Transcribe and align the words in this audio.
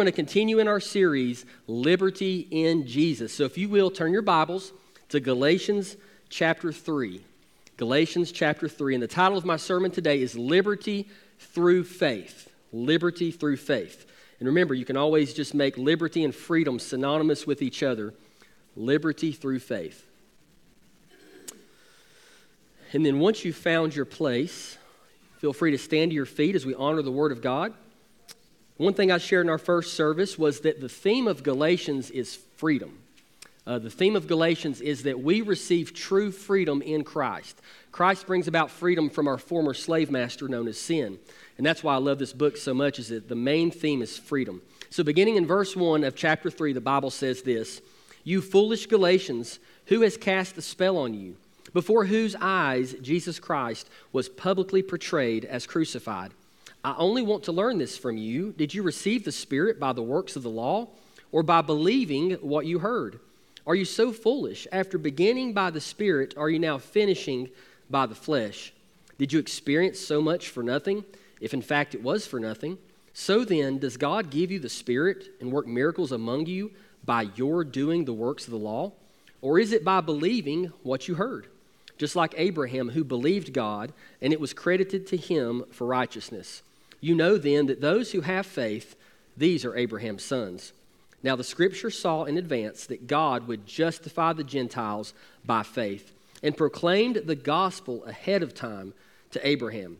going 0.00 0.06
to 0.06 0.12
continue 0.12 0.60
in 0.60 0.66
our 0.66 0.80
series, 0.80 1.44
Liberty 1.66 2.48
in 2.50 2.86
Jesus. 2.86 3.34
So 3.34 3.44
if 3.44 3.58
you 3.58 3.68
will, 3.68 3.90
turn 3.90 4.14
your 4.14 4.22
Bibles 4.22 4.72
to 5.10 5.20
Galatians 5.20 5.98
chapter 6.30 6.72
3. 6.72 7.22
Galatians 7.76 8.32
chapter 8.32 8.66
3. 8.66 8.94
And 8.94 9.02
the 9.02 9.06
title 9.06 9.36
of 9.36 9.44
my 9.44 9.58
sermon 9.58 9.90
today 9.90 10.22
is 10.22 10.34
Liberty 10.34 11.06
Through 11.38 11.84
Faith. 11.84 12.50
Liberty 12.72 13.30
through 13.30 13.58
faith. 13.58 14.06
And 14.38 14.48
remember, 14.48 14.72
you 14.72 14.86
can 14.86 14.96
always 14.96 15.34
just 15.34 15.52
make 15.52 15.76
liberty 15.76 16.24
and 16.24 16.34
freedom 16.34 16.78
synonymous 16.78 17.46
with 17.46 17.60
each 17.60 17.82
other. 17.82 18.14
Liberty 18.76 19.32
through 19.32 19.58
faith. 19.58 20.06
And 22.94 23.04
then 23.04 23.18
once 23.18 23.44
you've 23.44 23.54
found 23.54 23.94
your 23.94 24.06
place, 24.06 24.78
feel 25.40 25.52
free 25.52 25.72
to 25.72 25.78
stand 25.78 26.12
to 26.12 26.14
your 26.14 26.24
feet 26.24 26.54
as 26.54 26.64
we 26.64 26.74
honor 26.74 27.02
the 27.02 27.12
Word 27.12 27.32
of 27.32 27.42
God. 27.42 27.74
One 28.80 28.94
thing 28.94 29.12
I 29.12 29.18
shared 29.18 29.44
in 29.44 29.50
our 29.50 29.58
first 29.58 29.92
service 29.92 30.38
was 30.38 30.60
that 30.60 30.80
the 30.80 30.88
theme 30.88 31.28
of 31.28 31.42
Galatians 31.42 32.10
is 32.10 32.36
freedom. 32.56 32.98
Uh, 33.66 33.78
the 33.78 33.90
theme 33.90 34.16
of 34.16 34.26
Galatians 34.26 34.80
is 34.80 35.02
that 35.02 35.20
we 35.20 35.42
receive 35.42 35.92
true 35.92 36.32
freedom 36.32 36.80
in 36.80 37.04
Christ. 37.04 37.60
Christ 37.92 38.26
brings 38.26 38.48
about 38.48 38.70
freedom 38.70 39.10
from 39.10 39.28
our 39.28 39.36
former 39.36 39.74
slave 39.74 40.10
master 40.10 40.48
known 40.48 40.66
as 40.66 40.80
sin. 40.80 41.18
And 41.58 41.66
that's 41.66 41.84
why 41.84 41.92
I 41.92 41.98
love 41.98 42.18
this 42.18 42.32
book 42.32 42.56
so 42.56 42.72
much 42.72 42.98
is 42.98 43.08
that 43.08 43.28
the 43.28 43.34
main 43.34 43.70
theme 43.70 44.00
is 44.00 44.16
freedom. 44.16 44.62
So 44.88 45.04
beginning 45.04 45.36
in 45.36 45.46
verse 45.46 45.76
1 45.76 46.02
of 46.02 46.16
chapter 46.16 46.50
3, 46.50 46.72
the 46.72 46.80
Bible 46.80 47.10
says 47.10 47.42
this, 47.42 47.82
"You 48.24 48.40
foolish 48.40 48.86
Galatians, 48.86 49.58
who 49.88 50.00
has 50.00 50.16
cast 50.16 50.56
a 50.56 50.62
spell 50.62 50.96
on 50.96 51.12
you, 51.12 51.36
before 51.74 52.06
whose 52.06 52.34
eyes 52.40 52.94
Jesus 53.02 53.38
Christ 53.38 53.90
was 54.10 54.30
publicly 54.30 54.82
portrayed 54.82 55.44
as 55.44 55.66
crucified?" 55.66 56.30
I 56.82 56.94
only 56.96 57.20
want 57.22 57.44
to 57.44 57.52
learn 57.52 57.78
this 57.78 57.98
from 57.98 58.16
you. 58.16 58.52
Did 58.56 58.72
you 58.72 58.82
receive 58.82 59.24
the 59.24 59.32
Spirit 59.32 59.78
by 59.78 59.92
the 59.92 60.02
works 60.02 60.36
of 60.36 60.42
the 60.42 60.50
law 60.50 60.88
or 61.30 61.42
by 61.42 61.60
believing 61.60 62.32
what 62.34 62.64
you 62.64 62.78
heard? 62.78 63.20
Are 63.66 63.74
you 63.74 63.84
so 63.84 64.12
foolish? 64.12 64.66
After 64.72 64.96
beginning 64.96 65.52
by 65.52 65.70
the 65.70 65.80
Spirit, 65.80 66.34
are 66.38 66.48
you 66.48 66.58
now 66.58 66.78
finishing 66.78 67.50
by 67.90 68.06
the 68.06 68.14
flesh? 68.14 68.72
Did 69.18 69.32
you 69.32 69.38
experience 69.38 70.00
so 70.00 70.22
much 70.22 70.48
for 70.48 70.62
nothing, 70.62 71.04
if 71.40 71.52
in 71.52 71.60
fact 71.60 71.94
it 71.94 72.02
was 72.02 72.26
for 72.26 72.40
nothing? 72.40 72.78
So 73.12 73.44
then, 73.44 73.78
does 73.78 73.98
God 73.98 74.30
give 74.30 74.50
you 74.50 74.58
the 74.58 74.70
Spirit 74.70 75.28
and 75.40 75.52
work 75.52 75.66
miracles 75.66 76.12
among 76.12 76.46
you 76.46 76.70
by 77.04 77.28
your 77.36 77.62
doing 77.64 78.06
the 78.06 78.14
works 78.14 78.46
of 78.46 78.52
the 78.52 78.56
law? 78.56 78.92
Or 79.42 79.58
is 79.58 79.72
it 79.72 79.84
by 79.84 80.00
believing 80.00 80.72
what 80.82 81.08
you 81.08 81.16
heard? 81.16 81.46
Just 81.98 82.16
like 82.16 82.34
Abraham, 82.38 82.88
who 82.88 83.04
believed 83.04 83.52
God, 83.52 83.92
and 84.22 84.32
it 84.32 84.40
was 84.40 84.54
credited 84.54 85.06
to 85.08 85.18
him 85.18 85.64
for 85.70 85.86
righteousness. 85.86 86.62
You 87.00 87.14
know 87.14 87.36
then 87.36 87.66
that 87.66 87.80
those 87.80 88.12
who 88.12 88.20
have 88.20 88.46
faith, 88.46 88.96
these 89.36 89.64
are 89.64 89.76
Abraham's 89.76 90.24
sons. 90.24 90.72
Now 91.22 91.36
the 91.36 91.44
scripture 91.44 91.90
saw 91.90 92.24
in 92.24 92.38
advance 92.38 92.86
that 92.86 93.06
God 93.06 93.46
would 93.46 93.66
justify 93.66 94.32
the 94.32 94.44
Gentiles 94.44 95.12
by 95.44 95.62
faith 95.62 96.12
and 96.42 96.56
proclaimed 96.56 97.16
the 97.16 97.34
gospel 97.34 98.04
ahead 98.04 98.42
of 98.42 98.54
time 98.54 98.94
to 99.32 99.46
Abraham, 99.46 99.98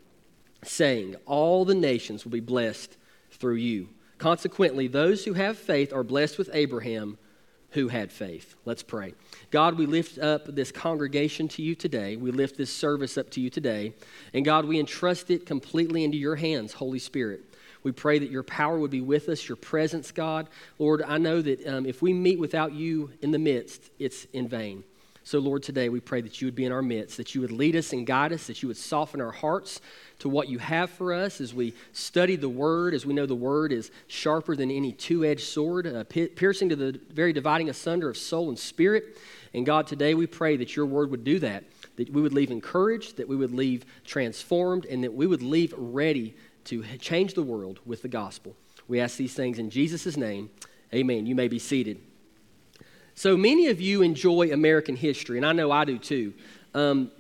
saying, 0.64 1.16
All 1.26 1.64
the 1.64 1.74
nations 1.74 2.24
will 2.24 2.32
be 2.32 2.40
blessed 2.40 2.96
through 3.32 3.56
you. 3.56 3.88
Consequently, 4.18 4.86
those 4.86 5.24
who 5.24 5.34
have 5.34 5.56
faith 5.58 5.92
are 5.92 6.02
blessed 6.02 6.38
with 6.38 6.50
Abraham 6.52 7.18
who 7.70 7.88
had 7.88 8.10
faith. 8.10 8.54
Let's 8.64 8.82
pray. 8.82 9.14
God, 9.50 9.76
we 9.76 9.86
lift 9.86 10.18
up 10.18 10.46
this 10.46 10.70
congregation 10.70 11.48
to 11.48 11.62
you 11.62 11.74
today. 11.74 12.16
We 12.16 12.30
lift 12.30 12.56
this 12.56 12.72
service 12.72 13.18
up 13.18 13.30
to 13.30 13.40
you 13.40 13.50
today. 13.50 13.94
And 14.32 14.44
God, 14.44 14.64
we 14.64 14.78
entrust 14.78 15.30
it 15.30 15.44
completely 15.44 16.04
into 16.04 16.16
your 16.16 16.36
hands, 16.36 16.72
Holy 16.72 17.00
Spirit. 17.00 17.42
We 17.82 17.90
pray 17.90 18.20
that 18.20 18.30
your 18.30 18.44
power 18.44 18.78
would 18.78 18.90
be 18.90 19.00
with 19.00 19.28
us, 19.28 19.48
your 19.48 19.56
presence, 19.56 20.12
God. 20.12 20.48
Lord, 20.78 21.02
I 21.02 21.18
know 21.18 21.42
that 21.42 21.66
um, 21.66 21.86
if 21.86 22.00
we 22.00 22.12
meet 22.12 22.38
without 22.38 22.72
you 22.72 23.10
in 23.22 23.32
the 23.32 23.38
midst, 23.38 23.90
it's 23.98 24.26
in 24.32 24.46
vain. 24.46 24.84
So, 25.22 25.38
Lord, 25.38 25.62
today 25.62 25.88
we 25.88 26.00
pray 26.00 26.20
that 26.22 26.40
you 26.40 26.46
would 26.46 26.54
be 26.54 26.64
in 26.64 26.72
our 26.72 26.82
midst, 26.82 27.16
that 27.16 27.34
you 27.34 27.40
would 27.40 27.52
lead 27.52 27.76
us 27.76 27.92
and 27.92 28.06
guide 28.06 28.33
us, 28.33 28.46
that 28.46 28.62
you 28.62 28.68
would 28.68 28.77
soften 28.77 29.20
our 29.20 29.30
hearts 29.30 29.80
to 30.20 30.28
what 30.28 30.48
you 30.48 30.58
have 30.58 30.90
for 30.90 31.12
us 31.12 31.40
as 31.40 31.55
we 31.55 31.74
study 31.92 32.36
the 32.36 32.48
Word, 32.48 32.94
as 32.94 33.05
we 33.05 33.14
know 33.14 33.27
the 33.27 33.34
Word 33.34 33.72
is 33.72 33.90
sharper 34.06 34.56
than 34.56 34.70
any 34.70 34.92
two 34.92 35.24
edged 35.24 35.44
sword, 35.44 35.86
uh, 35.86 36.05
piercing 36.05 36.68
to 36.70 36.77
the 36.77 37.00
very 37.12 37.33
dividing 37.33 37.68
asunder 37.68 38.08
of 38.08 38.16
soul 38.16 38.48
and 38.48 38.58
spirit. 38.58 39.18
And 39.52 39.66
God, 39.66 39.86
today 39.86 40.14
we 40.14 40.27
pray 40.27 40.56
that 40.56 40.77
your 40.77 40.86
Word 40.86 41.11
would 41.11 41.24
do 41.24 41.38
that, 41.40 41.64
that 41.96 42.11
we 42.11 42.22
would 42.22 42.33
leave 42.33 42.50
encouraged, 42.50 43.16
that 43.16 43.28
we 43.28 43.36
would 43.36 43.52
leave 43.52 43.84
transformed, 44.05 44.86
and 44.86 45.02
that 45.02 45.12
we 45.12 45.27
would 45.27 45.42
leave 45.42 45.74
ready 45.77 46.36
to 46.64 46.84
change 46.98 47.34
the 47.34 47.42
world 47.42 47.80
with 47.84 48.02
the 48.02 48.08
gospel. 48.08 48.55
We 48.86 49.00
ask 49.00 49.16
these 49.16 49.34
things 49.34 49.58
in 49.58 49.70
Jesus' 49.70 50.16
name. 50.16 50.50
Amen. 50.94 51.27
You 51.27 51.34
may 51.34 51.48
be 51.48 51.58
seated. 51.58 52.00
So 53.14 53.36
many 53.36 53.68
of 53.68 53.80
you 53.80 54.02
enjoy 54.02 54.52
American 54.52 54.96
history, 54.96 55.36
and 55.36 55.44
I 55.44 55.52
know 55.52 55.70
I 55.70 55.84
do 55.84 55.98
too. 55.98 56.33
Um, 56.74 57.10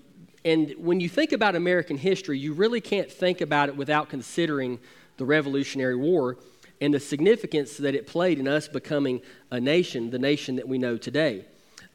and 0.44 0.74
when 0.78 1.00
you 1.00 1.08
think 1.08 1.32
about 1.32 1.54
American 1.54 1.98
history, 1.98 2.38
you 2.38 2.54
really 2.54 2.80
can't 2.80 3.10
think 3.10 3.40
about 3.40 3.68
it 3.68 3.76
without 3.76 4.08
considering 4.08 4.78
the 5.16 5.24
Revolutionary 5.24 5.96
War 5.96 6.38
and 6.80 6.94
the 6.94 7.00
significance 7.00 7.76
that 7.76 7.94
it 7.94 8.06
played 8.06 8.38
in 8.38 8.48
us 8.48 8.66
becoming 8.66 9.20
a 9.50 9.60
nation, 9.60 10.10
the 10.10 10.18
nation 10.18 10.56
that 10.56 10.66
we 10.66 10.78
know 10.78 10.96
today. 10.96 11.44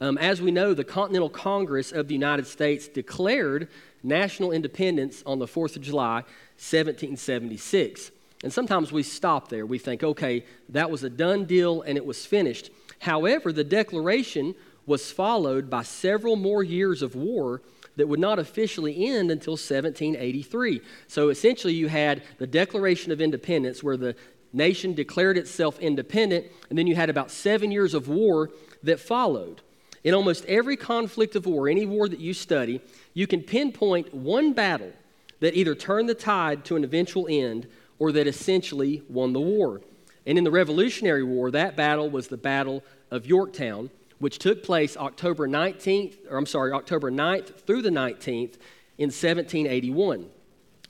Um, 0.00 0.18
as 0.18 0.42
we 0.42 0.50
know, 0.50 0.74
the 0.74 0.84
Continental 0.84 1.30
Congress 1.30 1.90
of 1.90 2.08
the 2.08 2.14
United 2.14 2.46
States 2.46 2.86
declared 2.86 3.68
national 4.02 4.52
independence 4.52 5.22
on 5.24 5.38
the 5.38 5.46
4th 5.46 5.76
of 5.76 5.82
July, 5.82 6.16
1776. 6.58 8.10
And 8.42 8.52
sometimes 8.52 8.92
we 8.92 9.02
stop 9.02 9.48
there. 9.48 9.64
We 9.64 9.78
think, 9.78 10.02
okay, 10.02 10.44
that 10.68 10.90
was 10.90 11.02
a 11.02 11.10
done 11.10 11.46
deal 11.46 11.80
and 11.82 11.96
it 11.96 12.04
was 12.04 12.26
finished. 12.26 12.70
However, 13.00 13.52
the 13.52 13.64
declaration 13.64 14.54
was 14.84 15.10
followed 15.10 15.70
by 15.70 15.82
several 15.82 16.36
more 16.36 16.62
years 16.62 17.02
of 17.02 17.14
war 17.14 17.62
that 17.96 18.06
would 18.06 18.20
not 18.20 18.38
officially 18.38 19.06
end 19.06 19.30
until 19.30 19.52
1783. 19.52 20.82
So 21.08 21.30
essentially, 21.30 21.72
you 21.72 21.88
had 21.88 22.22
the 22.38 22.46
Declaration 22.46 23.10
of 23.10 23.20
Independence, 23.22 23.82
where 23.82 23.96
the 23.96 24.14
nation 24.52 24.94
declared 24.94 25.38
itself 25.38 25.78
independent, 25.80 26.46
and 26.68 26.78
then 26.78 26.86
you 26.86 26.94
had 26.94 27.10
about 27.10 27.30
seven 27.30 27.70
years 27.70 27.94
of 27.94 28.06
war 28.06 28.50
that 28.82 29.00
followed. 29.00 29.62
In 30.06 30.14
almost 30.14 30.44
every 30.44 30.76
conflict 30.76 31.34
of 31.34 31.46
war, 31.46 31.68
any 31.68 31.84
war 31.84 32.08
that 32.08 32.20
you 32.20 32.32
study, 32.32 32.80
you 33.12 33.26
can 33.26 33.42
pinpoint 33.42 34.14
one 34.14 34.52
battle 34.52 34.92
that 35.40 35.56
either 35.56 35.74
turned 35.74 36.08
the 36.08 36.14
tide 36.14 36.64
to 36.66 36.76
an 36.76 36.84
eventual 36.84 37.26
end 37.28 37.66
or 37.98 38.12
that 38.12 38.28
essentially 38.28 39.02
won 39.08 39.32
the 39.32 39.40
war. 39.40 39.80
And 40.24 40.38
in 40.38 40.44
the 40.44 40.50
Revolutionary 40.52 41.24
War, 41.24 41.50
that 41.50 41.74
battle 41.74 42.08
was 42.08 42.28
the 42.28 42.36
Battle 42.36 42.84
of 43.10 43.26
Yorktown, 43.26 43.90
which 44.20 44.38
took 44.38 44.62
place 44.62 44.96
October 44.96 45.48
19th, 45.48 46.14
or 46.30 46.38
I'm 46.38 46.46
sorry, 46.46 46.70
October 46.70 47.10
9th 47.10 47.62
through 47.66 47.82
the 47.82 47.90
19th 47.90 48.58
in 48.98 49.08
1781. 49.08 50.30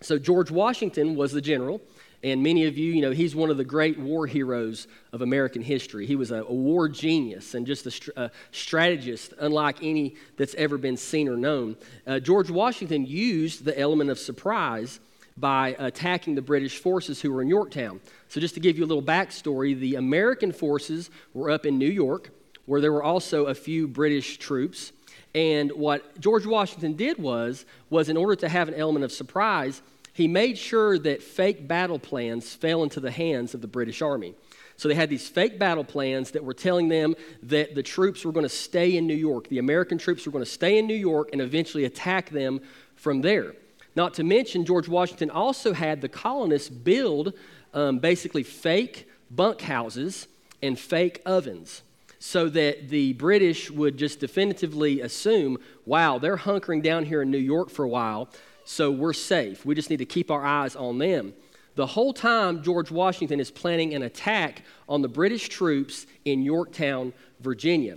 So 0.03 0.19
George 0.19 0.51
Washington 0.51 1.17
was 1.17 1.33
the 1.33 1.41
general, 1.41 1.81
and 2.23 2.43
many 2.43 2.67
of 2.67 2.77
you, 2.77 2.93
you 2.93 3.03
know, 3.03 3.11
he's 3.11 3.35
one 3.35 3.51
of 3.51 3.57
the 3.57 3.65
great 3.65 3.99
war 3.99 4.27
heroes 4.27 4.89
of 5.13 5.23
American 5.23 5.63
history. 5.63 6.07
He 6.07 6.17
was 6.17 6.31
a, 6.31 6.43
a 6.43 6.53
war 6.53 6.89
genius 6.89 7.55
and 7.55 7.67
just 7.67 7.87
a, 7.87 8.23
a, 8.25 8.31
strategist 8.51 9.33
unlike 9.39 9.83
any 9.83 10.17
that's 10.37 10.55
ever 10.55 10.79
been 10.79 10.97
seen 10.97 11.29
or 11.29 11.37
known. 11.37 11.77
Uh, 12.07 12.19
George 12.19 12.51
Washington 12.51 13.07
used 13.07 13.65
the 13.65 13.79
element 13.79 14.11
of 14.11 14.19
surprise 14.19 15.01
by 15.37 15.77
attacking 15.79 16.35
the 16.35 16.43
British 16.43 16.79
forces 16.79 17.21
who 17.21 17.31
were 17.31 17.43
in 17.43 17.49
Yorktown. 17.49 18.01
So, 18.29 18.41
just 18.41 18.55
to 18.55 18.61
give 18.61 18.79
you 18.79 18.85
a 18.85 18.87
little 18.87 19.03
backstory, 19.03 19.79
the 19.79 19.97
American 19.97 20.51
forces 20.51 21.11
were 21.35 21.51
up 21.51 21.67
in 21.67 21.79
New 21.79 21.91
York 21.91 22.31
where 22.67 22.81
there 22.81 22.93
were 22.93 23.03
also 23.03 23.47
a 23.47 23.55
few 23.55 23.89
British 23.89 24.39
troops. 24.39 24.93
And 25.35 25.73
what 25.73 26.19
George 26.21 26.47
Washington 26.47 26.95
did 26.95 27.19
was, 27.19 27.65
was 27.91 28.09
in 28.09 28.17
order 28.17 28.37
to 28.37 28.49
have 28.49 28.69
an 28.69 28.75
element 28.75 29.05
of 29.05 29.13
surprise, 29.13 29.83
he 30.17 30.27
made 30.27 30.57
sure 30.57 30.99
that 30.99 31.23
fake 31.23 31.69
battle 31.69 31.99
plans 31.99 32.55
fell 32.55 32.83
into 32.83 33.01
the 33.01 33.11
hands 33.11 33.53
of 33.53 33.61
the 33.61 33.67
British 33.67 34.01
Army. 34.01 34.35
So 34.79 34.89
they 34.89 34.95
had 34.95 35.11
these 35.11 35.29
fake 35.29 35.59
battle 35.59 35.85
plans 35.85 36.31
that 36.31 36.43
were 36.43 36.55
telling 36.55 36.89
them 36.89 37.15
that 37.43 37.75
the 37.75 37.83
troops 37.83 38.25
were 38.25 38.33
going 38.33 38.47
to 38.47 38.49
stay 38.49 38.97
in 38.97 39.07
New 39.07 39.15
York. 39.15 39.47
The 39.49 39.59
American 39.59 39.99
troops 39.99 40.25
were 40.25 40.33
going 40.33 40.45
to 40.45 40.51
stay 40.51 40.79
in 40.79 40.87
New 40.87 40.97
York 40.97 41.29
and 41.33 41.43
eventually 41.43 41.85
attack 41.85 42.31
them 42.31 42.63
from 42.95 43.21
there. 43.21 43.57
Not 43.95 44.15
to 44.15 44.25
mention, 44.25 44.65
George 44.65 44.89
Washington 44.89 45.29
also 45.29 45.75
had 45.75 46.01
the 46.01 46.09
colonists 46.09 46.71
build 46.71 47.35
um, 47.75 47.99
basically 47.99 48.43
fake 48.43 49.07
bunkhouses 49.31 50.29
and 50.63 50.79
fake 50.79 51.21
ovens 51.27 51.83
so 52.19 52.49
that 52.49 52.89
the 52.89 53.13
British 53.13 53.71
would 53.71 53.99
just 53.99 54.21
definitively 54.21 55.03
assume, 55.03 55.59
wow, 55.85 56.19
they're 56.19 56.39
hunkering 56.39 56.83
down 56.83 57.05
here 57.05 57.21
in 57.21 57.31
New 57.31 57.37
York 57.37 57.69
for 57.69 57.85
a 57.85 57.89
while, 57.89 58.31
so 58.67 58.91
we're 58.91 59.13
safe. 59.13 59.65
We 59.65 59.75
just 59.75 59.91
need 59.91 59.99
to 59.99 60.05
keep 60.05 60.31
our 60.31 60.45
eyes 60.45 60.75
on 60.77 60.99
them. 60.99 61.33
The 61.77 61.87
whole 61.87 62.13
time, 62.13 62.63
George 62.63 62.91
Washington 62.91 63.39
is 63.39 63.51
planning 63.51 63.95
an 63.95 64.03
attack 64.03 64.63
on 64.89 65.03
the 65.03 65.09
British 65.09 65.49
troops 65.49 66.07
in 66.25 66.43
Yorktown, 66.43 67.13
Virginia. 67.41 67.97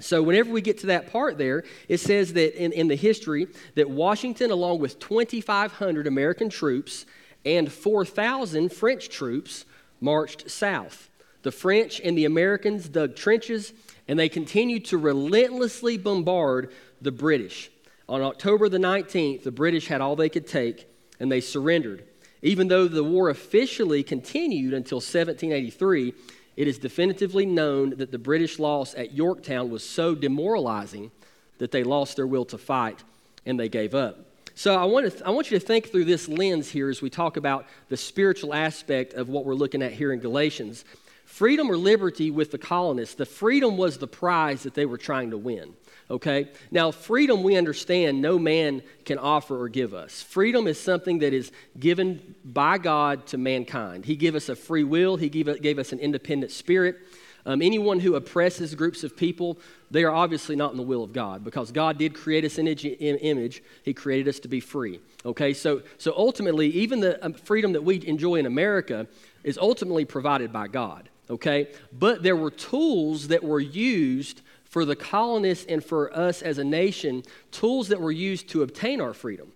So, 0.00 0.22
whenever 0.22 0.50
we 0.50 0.60
get 0.60 0.78
to 0.78 0.86
that 0.86 1.10
part 1.10 1.36
there, 1.36 1.64
it 1.88 1.98
says 1.98 2.34
that 2.34 2.62
in, 2.62 2.70
in 2.72 2.86
the 2.86 2.94
history 2.94 3.48
that 3.74 3.90
Washington, 3.90 4.52
along 4.52 4.78
with 4.78 5.00
2,500 5.00 6.06
American 6.06 6.48
troops 6.48 7.04
and 7.44 7.72
4,000 7.72 8.72
French 8.72 9.08
troops, 9.08 9.64
marched 10.00 10.48
south. 10.48 11.10
the 11.42 11.50
French 11.50 12.00
and 12.00 12.16
the 12.16 12.24
Americans 12.24 12.88
dug 12.88 13.16
trenches 13.16 13.72
and 14.06 14.18
they 14.18 14.28
continued 14.28 14.84
to 14.84 14.98
relentlessly 14.98 15.98
bombard 15.98 16.72
the 17.00 17.12
British. 17.12 17.70
On 18.08 18.22
October 18.22 18.68
the 18.68 18.78
19th, 18.78 19.42
the 19.42 19.50
British 19.50 19.88
had 19.88 20.00
all 20.00 20.16
they 20.16 20.30
could 20.30 20.46
take 20.46 20.88
and 21.20 21.30
they 21.30 21.40
surrendered. 21.40 22.04
Even 22.40 22.68
though 22.68 22.88
the 22.88 23.04
war 23.04 23.28
officially 23.28 24.02
continued 24.02 24.72
until 24.72 24.96
1783, 24.96 26.14
it 26.56 26.68
is 26.68 26.78
definitively 26.78 27.44
known 27.44 27.90
that 27.96 28.10
the 28.10 28.18
British 28.18 28.58
loss 28.58 28.94
at 28.94 29.12
Yorktown 29.12 29.70
was 29.70 29.84
so 29.84 30.14
demoralizing 30.14 31.10
that 31.58 31.70
they 31.70 31.84
lost 31.84 32.16
their 32.16 32.26
will 32.26 32.44
to 32.46 32.58
fight 32.58 33.02
and 33.44 33.58
they 33.58 33.68
gave 33.68 33.94
up. 33.94 34.24
So 34.54 34.74
I 34.74 34.84
want, 34.86 35.12
to, 35.12 35.26
I 35.26 35.30
want 35.30 35.50
you 35.50 35.58
to 35.58 35.64
think 35.64 35.90
through 35.90 36.06
this 36.06 36.28
lens 36.28 36.68
here 36.68 36.88
as 36.88 37.02
we 37.02 37.10
talk 37.10 37.36
about 37.36 37.66
the 37.88 37.96
spiritual 37.96 38.54
aspect 38.54 39.14
of 39.14 39.28
what 39.28 39.44
we're 39.44 39.54
looking 39.54 39.82
at 39.82 39.92
here 39.92 40.12
in 40.12 40.18
Galatians. 40.18 40.84
Freedom 41.28 41.70
or 41.70 41.76
liberty 41.76 42.30
with 42.30 42.50
the 42.50 42.58
colonists, 42.58 43.14
the 43.14 43.26
freedom 43.26 43.76
was 43.76 43.98
the 43.98 44.08
prize 44.08 44.62
that 44.62 44.72
they 44.72 44.86
were 44.86 44.96
trying 44.96 45.30
to 45.30 45.38
win. 45.38 45.74
Okay? 46.10 46.48
Now, 46.70 46.90
freedom 46.90 47.42
we 47.42 47.54
understand 47.54 48.22
no 48.22 48.38
man 48.38 48.82
can 49.04 49.18
offer 49.18 49.60
or 49.60 49.68
give 49.68 49.92
us. 49.92 50.22
Freedom 50.22 50.66
is 50.66 50.80
something 50.80 51.18
that 51.18 51.34
is 51.34 51.52
given 51.78 52.34
by 52.46 52.78
God 52.78 53.26
to 53.26 53.38
mankind. 53.38 54.06
He 54.06 54.16
gave 54.16 54.34
us 54.34 54.48
a 54.48 54.56
free 54.56 54.84
will, 54.84 55.16
He 55.16 55.28
gave, 55.28 55.60
gave 55.60 55.78
us 55.78 55.92
an 55.92 56.00
independent 56.00 56.50
spirit. 56.50 56.96
Um, 57.44 57.60
anyone 57.60 58.00
who 58.00 58.14
oppresses 58.14 58.74
groups 58.74 59.04
of 59.04 59.14
people, 59.14 59.58
they 59.90 60.04
are 60.04 60.10
obviously 60.10 60.56
not 60.56 60.70
in 60.70 60.78
the 60.78 60.82
will 60.82 61.04
of 61.04 61.12
God 61.12 61.44
because 61.44 61.70
God 61.70 61.98
did 61.98 62.14
create 62.14 62.46
us 62.46 62.58
in 62.58 62.66
image. 62.66 63.62
He 63.84 63.92
created 63.92 64.28
us 64.28 64.40
to 64.40 64.48
be 64.48 64.60
free. 64.60 64.98
Okay, 65.26 65.52
so, 65.52 65.82
so 65.98 66.14
ultimately, 66.16 66.68
even 66.68 67.00
the 67.00 67.24
um, 67.24 67.34
freedom 67.34 67.72
that 67.74 67.84
we 67.84 68.04
enjoy 68.06 68.36
in 68.36 68.46
America 68.46 69.06
is 69.44 69.58
ultimately 69.58 70.06
provided 70.06 70.52
by 70.52 70.68
God. 70.68 71.10
Okay, 71.30 71.68
but 71.92 72.22
there 72.22 72.36
were 72.36 72.50
tools 72.50 73.28
that 73.28 73.44
were 73.44 73.60
used 73.60 74.40
for 74.64 74.84
the 74.84 74.96
colonists 74.96 75.66
and 75.68 75.84
for 75.84 76.14
us 76.16 76.42
as 76.42 76.58
a 76.58 76.64
nation, 76.64 77.22
tools 77.50 77.88
that 77.88 78.00
were 78.00 78.12
used 78.12 78.48
to 78.50 78.62
obtain 78.62 79.00
our 79.00 79.14
freedom. 79.14 79.52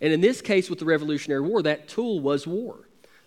And 0.00 0.12
in 0.12 0.20
this 0.20 0.40
case, 0.40 0.68
with 0.68 0.78
the 0.78 0.84
Revolutionary 0.84 1.42
War, 1.42 1.62
that 1.62 1.88
tool 1.88 2.20
was 2.20 2.46
war. 2.46 2.76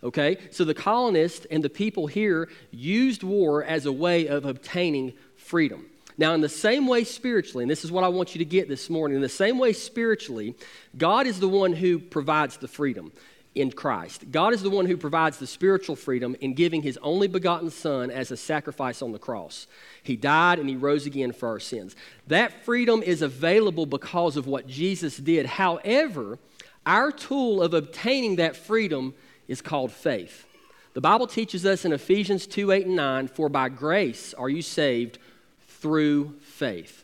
Okay? 0.04 0.38
So 0.52 0.64
the 0.64 0.74
colonists 0.74 1.46
and 1.50 1.64
the 1.64 1.70
people 1.70 2.08
here 2.08 2.50
used 2.72 3.24
war 3.24 3.64
as 3.64 3.86
a 3.86 3.92
way 3.92 4.28
of 4.28 4.46
obtaining 4.46 5.14
freedom. 5.36 5.86
Now, 6.20 6.34
in 6.34 6.42
the 6.42 6.50
same 6.50 6.88
way 6.88 7.04
spiritually, 7.04 7.64
and 7.64 7.70
this 7.70 7.86
is 7.86 7.92
what 7.92 8.04
I 8.04 8.08
want 8.08 8.34
you 8.34 8.40
to 8.40 8.46
get 8.46 8.68
this 8.68 8.90
morning, 8.90 9.16
in 9.16 9.22
the 9.22 9.30
same 9.30 9.60
way 9.60 9.74
spiritually, 9.74 10.56
God 10.98 11.28
is 11.28 11.40
the 11.40 11.48
one 11.48 11.74
who 11.74 12.00
provides 12.00 12.58
the 12.58 12.68
freedom 12.68 13.12
in 13.58 13.72
Christ. 13.72 14.32
God 14.32 14.54
is 14.54 14.62
the 14.62 14.70
one 14.70 14.86
who 14.86 14.98
provides 14.98 15.38
the 15.38 15.48
spiritual 15.48 15.96
freedom 15.96 16.36
in 16.42 16.54
giving 16.54 16.82
his 16.82 16.98
only 17.02 17.28
begotten 17.28 17.70
Son 17.70 18.12
as 18.12 18.32
a 18.32 18.38
sacrifice 18.38 19.02
on 19.02 19.12
the 19.12 19.20
cross. 19.20 19.68
He 20.04 20.16
died 20.16 20.60
and 20.60 20.70
he 20.70 20.76
rose 20.76 21.06
again 21.06 21.32
for 21.32 21.50
our 21.50 21.60
sins. 21.60 21.96
That 22.28 22.64
freedom 22.64 23.02
is 23.02 23.22
available 23.22 23.86
because 23.86 24.38
of 24.38 24.48
what 24.48 24.68
Jesus 24.68 25.18
did. 25.18 25.46
However, 25.46 26.40
our 26.86 27.12
tool 27.12 27.62
of 27.62 27.74
obtaining 27.74 28.38
that 28.38 28.56
freedom 28.56 29.14
is 29.48 29.62
called 29.62 29.92
faith. 29.92 30.46
The 30.94 31.02
Bible 31.02 31.28
teaches 31.28 31.66
us 31.66 31.86
in 31.86 31.94
Ephesians 31.94 32.48
2 32.48 32.72
8 32.72 32.86
and 32.88 32.96
9, 32.96 33.28
for 33.28 33.50
by 33.50 33.70
grace 33.70 34.34
are 34.34 34.50
you 34.50 34.62
saved 34.62 35.20
through 35.68 36.36
faith. 36.42 37.04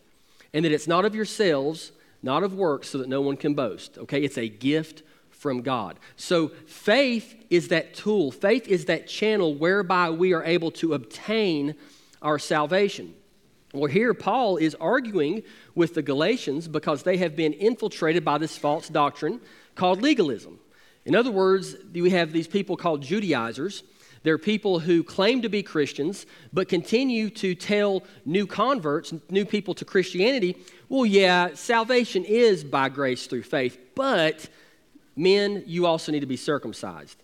And 0.53 0.65
that 0.65 0.71
it's 0.71 0.87
not 0.87 1.05
of 1.05 1.15
yourselves, 1.15 1.91
not 2.21 2.43
of 2.43 2.53
works, 2.53 2.89
so 2.89 2.97
that 2.99 3.09
no 3.09 3.21
one 3.21 3.37
can 3.37 3.53
boast. 3.53 3.97
Okay? 3.97 4.23
It's 4.23 4.37
a 4.37 4.47
gift 4.47 5.03
from 5.43 5.61
God. 5.61 5.99
So 6.15 6.47
faith 6.67 7.35
is 7.49 7.67
that 7.67 7.93
tool, 7.93 8.31
faith 8.31 8.65
is 8.69 8.85
that 8.85 9.07
channel 9.09 9.53
whereby 9.53 10.09
we 10.09 10.33
are 10.33 10.43
able 10.43 10.71
to 10.71 10.93
obtain 10.93 11.75
our 12.21 12.39
salvation. 12.39 13.13
Well, 13.73 13.91
here 13.91 14.13
Paul 14.13 14.55
is 14.55 14.73
arguing 14.75 15.43
with 15.75 15.95
the 15.95 16.01
Galatians 16.01 16.69
because 16.69 17.03
they 17.03 17.17
have 17.17 17.35
been 17.35 17.51
infiltrated 17.51 18.23
by 18.23 18.37
this 18.37 18.57
false 18.57 18.87
doctrine 18.87 19.41
called 19.75 20.01
legalism. 20.01 20.59
In 21.03 21.13
other 21.13 21.31
words, 21.31 21.75
we 21.93 22.11
have 22.11 22.31
these 22.31 22.47
people 22.47 22.77
called 22.77 23.01
Judaizers. 23.01 23.83
They're 24.21 24.37
people 24.37 24.79
who 24.79 25.03
claim 25.03 25.41
to 25.41 25.49
be 25.49 25.61
Christians, 25.61 26.25
but 26.53 26.69
continue 26.69 27.29
to 27.31 27.53
tell 27.53 28.03
new 28.23 28.47
converts, 28.47 29.13
new 29.29 29.43
people 29.43 29.73
to 29.73 29.83
Christianity, 29.83 30.55
well, 30.87 31.05
yeah, 31.05 31.55
salvation 31.55 32.23
is 32.23 32.63
by 32.63 32.87
grace 32.87 33.27
through 33.27 33.43
faith, 33.43 33.77
but 33.95 34.47
men, 35.15 35.63
you 35.65 35.85
also 35.85 36.11
need 36.11 36.21
to 36.21 36.25
be 36.25 36.37
circumcised. 36.37 37.17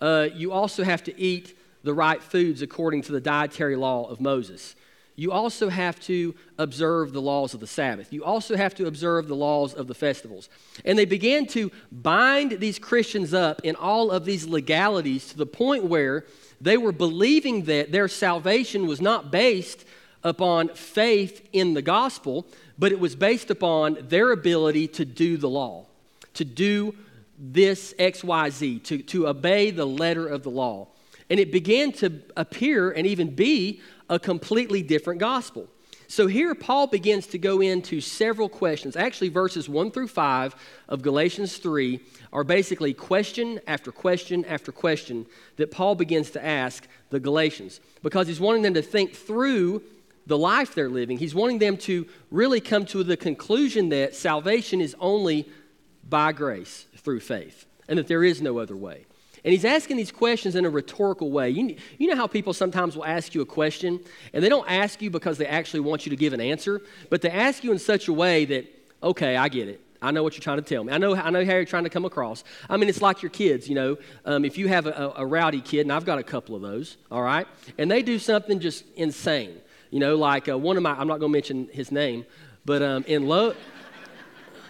Uh, 0.00 0.28
you 0.34 0.52
also 0.52 0.84
have 0.84 1.02
to 1.04 1.20
eat 1.20 1.56
the 1.84 1.94
right 1.94 2.22
foods 2.22 2.62
according 2.62 3.02
to 3.02 3.12
the 3.12 3.20
dietary 3.20 3.76
law 3.76 4.08
of 4.08 4.20
Moses 4.20 4.74
you 5.16 5.30
also 5.30 5.68
have 5.68 6.00
to 6.00 6.34
observe 6.58 7.12
the 7.12 7.20
laws 7.20 7.54
of 7.54 7.60
the 7.60 7.66
Sabbath. 7.66 8.12
You 8.12 8.24
also 8.24 8.56
have 8.56 8.74
to 8.76 8.86
observe 8.86 9.28
the 9.28 9.36
laws 9.36 9.74
of 9.74 9.86
the 9.86 9.94
festivals. 9.94 10.48
And 10.84 10.98
they 10.98 11.04
began 11.04 11.46
to 11.48 11.70
bind 11.90 12.52
these 12.52 12.78
Christians 12.78 13.34
up 13.34 13.60
in 13.62 13.76
all 13.76 14.10
of 14.10 14.24
these 14.24 14.46
legalities 14.46 15.28
to 15.28 15.36
the 15.36 15.46
point 15.46 15.84
where 15.84 16.24
they 16.60 16.76
were 16.76 16.92
believing 16.92 17.64
that 17.64 17.92
their 17.92 18.08
salvation 18.08 18.86
was 18.86 19.00
not 19.00 19.30
based 19.30 19.84
upon 20.24 20.68
faith 20.68 21.46
in 21.52 21.74
the 21.74 21.82
gospel, 21.82 22.46
but 22.78 22.92
it 22.92 23.00
was 23.00 23.14
based 23.14 23.50
upon 23.50 23.98
their 24.08 24.30
ability 24.30 24.88
to 24.88 25.04
do 25.04 25.36
the 25.36 25.48
law, 25.48 25.84
to 26.34 26.44
do 26.44 26.94
this 27.44 27.92
XYZ, 27.98 28.84
to, 28.84 28.98
to 29.02 29.26
obey 29.26 29.72
the 29.72 29.84
letter 29.84 30.28
of 30.28 30.44
the 30.44 30.50
law. 30.50 30.86
And 31.28 31.40
it 31.40 31.50
began 31.50 31.90
to 31.92 32.22
appear 32.36 32.92
and 32.92 33.04
even 33.06 33.34
be 33.34 33.80
a 34.08 34.18
completely 34.18 34.82
different 34.82 35.18
gospel. 35.18 35.68
So 36.06 36.26
here, 36.26 36.54
Paul 36.54 36.86
begins 36.88 37.26
to 37.28 37.38
go 37.38 37.62
into 37.62 38.00
several 38.00 38.48
questions. 38.48 38.96
Actually, 38.96 39.30
verses 39.30 39.68
1 39.68 39.90
through 39.90 40.08
5 40.08 40.54
of 40.90 41.02
Galatians 41.02 41.56
3 41.56 42.00
are 42.32 42.44
basically 42.44 42.92
question 42.92 43.58
after 43.66 43.90
question 43.90 44.44
after 44.44 44.70
question 44.70 45.26
that 45.56 45.70
Paul 45.70 45.94
begins 45.94 46.30
to 46.32 46.44
ask 46.44 46.86
the 47.08 47.18
Galatians 47.18 47.80
because 48.02 48.26
he's 48.26 48.40
wanting 48.40 48.62
them 48.62 48.74
to 48.74 48.82
think 48.82 49.14
through 49.14 49.82
the 50.26 50.36
life 50.38 50.74
they're 50.74 50.90
living. 50.90 51.16
He's 51.16 51.34
wanting 51.34 51.58
them 51.58 51.78
to 51.78 52.06
really 52.30 52.60
come 52.60 52.84
to 52.86 53.02
the 53.02 53.16
conclusion 53.16 53.88
that 53.88 54.14
salvation 54.14 54.80
is 54.80 54.94
only 55.00 55.48
by 56.12 56.30
grace 56.30 56.84
through 56.98 57.20
faith 57.20 57.64
and 57.88 57.98
that 57.98 58.06
there 58.06 58.22
is 58.22 58.42
no 58.42 58.58
other 58.58 58.76
way. 58.76 59.06
And 59.44 59.50
he's 59.50 59.64
asking 59.64 59.96
these 59.96 60.12
questions 60.12 60.54
in 60.54 60.66
a 60.66 60.70
rhetorical 60.70 61.30
way. 61.30 61.48
You, 61.48 61.74
you 61.96 62.06
know 62.06 62.16
how 62.16 62.26
people 62.26 62.52
sometimes 62.52 62.94
will 62.94 63.06
ask 63.06 63.34
you 63.34 63.40
a 63.40 63.46
question, 63.46 63.98
and 64.34 64.44
they 64.44 64.50
don't 64.50 64.70
ask 64.70 65.00
you 65.00 65.08
because 65.08 65.38
they 65.38 65.46
actually 65.46 65.80
want 65.80 66.04
you 66.04 66.10
to 66.10 66.16
give 66.16 66.34
an 66.34 66.40
answer, 66.40 66.82
but 67.08 67.22
they 67.22 67.30
ask 67.30 67.64
you 67.64 67.72
in 67.72 67.78
such 67.78 68.08
a 68.08 68.12
way 68.12 68.44
that, 68.44 68.66
okay, 69.02 69.36
I 69.36 69.48
get 69.48 69.68
it. 69.68 69.80
I 70.02 70.10
know 70.10 70.22
what 70.22 70.34
you're 70.34 70.42
trying 70.42 70.58
to 70.58 70.62
tell 70.62 70.84
me. 70.84 70.92
I 70.92 70.98
know, 70.98 71.16
I 71.16 71.30
know 71.30 71.44
how 71.46 71.52
you're 71.52 71.64
trying 71.64 71.84
to 71.84 71.90
come 71.90 72.04
across. 72.04 72.44
I 72.68 72.76
mean, 72.76 72.90
it's 72.90 73.00
like 73.00 73.22
your 73.22 73.30
kids, 73.30 73.66
you 73.66 73.74
know. 73.74 73.96
Um, 74.26 74.44
if 74.44 74.58
you 74.58 74.68
have 74.68 74.86
a, 74.86 75.14
a, 75.16 75.24
rowdy 75.24 75.62
kid, 75.62 75.80
and 75.80 75.92
I've 75.92 76.04
got 76.04 76.18
a 76.18 76.22
couple 76.22 76.54
of 76.54 76.60
those, 76.60 76.98
all 77.10 77.22
right, 77.22 77.46
and 77.78 77.90
they 77.90 78.02
do 78.02 78.18
something 78.18 78.60
just 78.60 78.84
insane, 78.96 79.56
you 79.90 79.98
know, 79.98 80.16
like 80.16 80.46
uh, 80.46 80.58
one 80.58 80.76
of 80.76 80.82
my, 80.82 80.92
I'm 80.92 81.08
not 81.08 81.20
going 81.20 81.32
to 81.32 81.36
mention 81.36 81.68
his 81.72 81.90
name, 81.90 82.26
but 82.66 82.82
um, 82.82 83.04
in 83.08 83.26
low, 83.26 83.54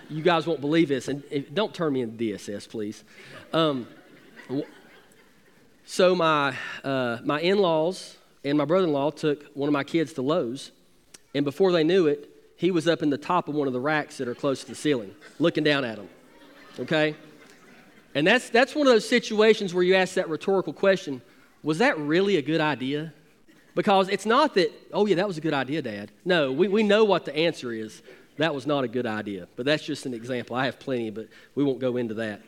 you 0.08 0.22
guys 0.22 0.46
won't 0.46 0.60
believe 0.60 0.88
this, 0.88 1.08
and 1.08 1.22
don't 1.54 1.74
turn 1.74 1.92
me 1.92 2.02
into 2.02 2.16
DSS, 2.16 2.68
please. 2.68 3.04
Um, 3.52 3.86
so 5.84 6.14
my, 6.14 6.56
uh, 6.84 7.18
my 7.24 7.40
in-laws 7.40 8.16
and 8.44 8.56
my 8.58 8.64
brother-in-law 8.64 9.10
took 9.10 9.44
one 9.54 9.68
of 9.68 9.72
my 9.72 9.84
kids 9.84 10.12
to 10.14 10.22
Lowe's, 10.22 10.72
and 11.34 11.44
before 11.44 11.72
they 11.72 11.84
knew 11.84 12.06
it, 12.06 12.28
he 12.56 12.70
was 12.70 12.86
up 12.86 13.02
in 13.02 13.10
the 13.10 13.18
top 13.18 13.48
of 13.48 13.54
one 13.54 13.66
of 13.66 13.72
the 13.72 13.80
racks 13.80 14.18
that 14.18 14.28
are 14.28 14.34
close 14.34 14.62
to 14.62 14.68
the 14.68 14.74
ceiling, 14.74 15.14
looking 15.38 15.64
down 15.64 15.84
at 15.84 15.96
them. 15.96 16.08
Okay? 16.78 17.16
And 18.14 18.26
that's, 18.26 18.50
that's 18.50 18.74
one 18.74 18.86
of 18.86 18.92
those 18.92 19.08
situations 19.08 19.74
where 19.74 19.82
you 19.82 19.94
ask 19.94 20.14
that 20.14 20.28
rhetorical 20.28 20.72
question 20.72 21.22
was 21.62 21.78
that 21.78 21.98
really 21.98 22.36
a 22.36 22.42
good 22.42 22.60
idea? 22.60 23.12
Because 23.74 24.08
it's 24.08 24.26
not 24.26 24.54
that, 24.54 24.70
oh, 24.92 25.06
yeah, 25.06 25.16
that 25.16 25.26
was 25.26 25.38
a 25.38 25.40
good 25.40 25.54
idea, 25.54 25.80
Dad. 25.80 26.10
No, 26.24 26.52
we, 26.52 26.68
we 26.68 26.82
know 26.82 27.04
what 27.04 27.24
the 27.24 27.34
answer 27.34 27.72
is. 27.72 28.02
That 28.36 28.54
was 28.54 28.66
not 28.66 28.84
a 28.84 28.88
good 28.88 29.06
idea. 29.06 29.48
But 29.56 29.66
that's 29.66 29.84
just 29.84 30.06
an 30.06 30.14
example. 30.14 30.56
I 30.56 30.66
have 30.66 30.78
plenty, 30.78 31.10
but 31.10 31.28
we 31.54 31.64
won't 31.64 31.78
go 31.78 31.96
into 31.96 32.14
that. 32.14 32.40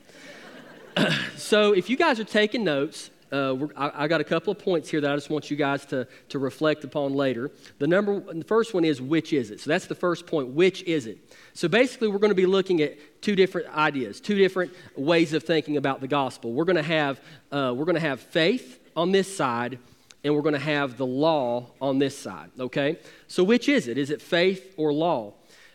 so 1.36 1.72
if 1.72 1.90
you 1.90 1.96
guys 1.96 2.20
are 2.20 2.24
taking 2.24 2.64
notes, 2.64 3.10
uh, 3.32 3.66
I, 3.76 4.04
I, 4.04 4.08
got 4.08 4.20
a 4.20 4.24
couple 4.24 4.52
of 4.52 4.60
points 4.60 4.88
here 4.88 5.00
that 5.00 5.10
I 5.10 5.16
just 5.16 5.28
want 5.28 5.50
you 5.50 5.56
guys 5.56 5.84
to, 5.86 6.06
to 6.28 6.38
reflect 6.38 6.84
upon 6.84 7.14
later. 7.14 7.50
The 7.78 7.86
number, 7.88 8.20
the 8.20 8.44
first 8.44 8.74
one 8.74 8.84
is 8.84 9.02
which 9.02 9.32
is 9.32 9.50
it? 9.50 9.60
So 9.60 9.70
that's 9.70 9.86
the 9.86 9.94
first 9.94 10.26
point. 10.26 10.48
Which 10.50 10.82
is 10.84 11.06
it? 11.06 11.18
So 11.52 11.66
basically, 11.66 12.08
we're 12.08 12.18
going 12.18 12.30
to 12.30 12.36
be 12.36 12.46
looking 12.46 12.80
at 12.80 13.22
two 13.22 13.34
different 13.34 13.74
ideas, 13.74 14.20
two 14.20 14.36
different 14.36 14.72
ways 14.96 15.32
of 15.32 15.42
thinking 15.42 15.76
about 15.76 16.00
the 16.00 16.06
gospel. 16.06 16.52
We're 16.52 16.64
going 16.64 16.76
to 16.76 16.82
have 16.82 17.20
uh, 17.50 17.74
we're 17.76 17.86
going 17.86 17.96
to 17.96 18.00
have 18.00 18.20
faith 18.20 18.78
on 18.94 19.10
this 19.10 19.34
side, 19.34 19.78
and 20.22 20.34
we're 20.34 20.42
going 20.42 20.54
to 20.54 20.60
have 20.60 20.96
the 20.96 21.06
law 21.06 21.72
on 21.80 21.98
this 21.98 22.16
side. 22.16 22.50
Okay. 22.60 22.98
So 23.26 23.42
which 23.42 23.68
is 23.68 23.88
it? 23.88 23.98
Is 23.98 24.10
it 24.10 24.22
faith 24.22 24.74
or 24.76 24.92
law? 24.92 25.34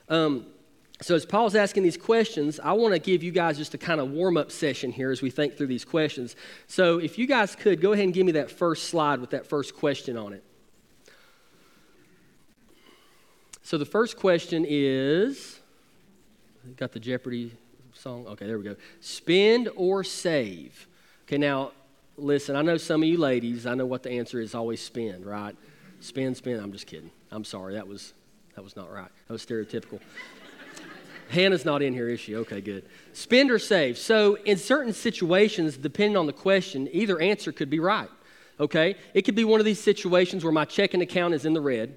Um, 0.09 0.45
so, 1.01 1.15
as 1.15 1.25
Paul's 1.25 1.55
asking 1.55 1.83
these 1.83 1.95
questions, 1.95 2.59
I 2.59 2.73
want 2.73 2.93
to 2.93 2.99
give 2.99 3.23
you 3.23 3.31
guys 3.31 3.57
just 3.57 3.73
a 3.73 3.77
kind 3.77 4.01
of 4.01 4.11
warm 4.11 4.35
up 4.35 4.51
session 4.51 4.91
here 4.91 5.11
as 5.11 5.21
we 5.21 5.29
think 5.29 5.55
through 5.55 5.67
these 5.67 5.85
questions. 5.85 6.35
So, 6.67 6.97
if 6.97 7.17
you 7.17 7.25
guys 7.25 7.55
could 7.55 7.79
go 7.79 7.93
ahead 7.93 8.05
and 8.05 8.13
give 8.13 8.25
me 8.25 8.33
that 8.33 8.51
first 8.51 8.89
slide 8.89 9.21
with 9.21 9.29
that 9.29 9.45
first 9.45 9.75
question 9.75 10.17
on 10.17 10.33
it. 10.33 10.43
So, 13.63 13.77
the 13.77 13.85
first 13.85 14.17
question 14.17 14.65
is 14.67 15.59
got 16.75 16.91
the 16.91 16.99
Jeopardy 16.99 17.53
song? 17.93 18.27
Okay, 18.27 18.45
there 18.45 18.57
we 18.57 18.63
go. 18.65 18.75
Spend 18.99 19.69
or 19.75 20.03
save? 20.03 20.87
Okay, 21.23 21.37
now 21.37 21.71
listen, 22.17 22.55
I 22.55 22.61
know 22.61 22.77
some 22.77 23.03
of 23.03 23.07
you 23.07 23.17
ladies, 23.17 23.65
I 23.65 23.75
know 23.75 23.85
what 23.85 24.03
the 24.03 24.11
answer 24.11 24.41
is 24.41 24.53
always 24.53 24.81
spend, 24.81 25.25
right? 25.25 25.55
Spend, 26.01 26.35
spend. 26.35 26.61
I'm 26.61 26.71
just 26.71 26.87
kidding. 26.87 27.11
I'm 27.31 27.45
sorry. 27.45 27.75
That 27.75 27.87
was 27.87 28.13
that 28.59 28.63
was 28.63 28.75
not 28.75 28.91
right. 28.91 29.07
That 29.27 29.31
was 29.31 29.45
stereotypical. 29.45 30.01
Hannah's 31.29 31.63
not 31.63 31.81
in 31.81 31.93
here, 31.93 32.09
is 32.09 32.19
she? 32.19 32.35
Okay, 32.35 32.59
good. 32.59 32.83
Spend 33.13 33.51
or 33.51 33.57
save. 33.57 33.97
So, 33.97 34.35
in 34.43 34.57
certain 34.57 34.91
situations, 34.91 35.77
depending 35.77 36.17
on 36.17 36.25
the 36.25 36.33
question, 36.33 36.89
either 36.91 37.21
answer 37.21 37.53
could 37.53 37.69
be 37.69 37.79
right. 37.79 38.09
Okay? 38.59 38.95
It 39.13 39.21
could 39.21 39.35
be 39.35 39.45
one 39.45 39.61
of 39.61 39.65
these 39.65 39.79
situations 39.79 40.43
where 40.43 40.51
my 40.51 40.65
checking 40.65 41.01
account 41.01 41.35
is 41.35 41.45
in 41.45 41.53
the 41.53 41.61
red. 41.61 41.95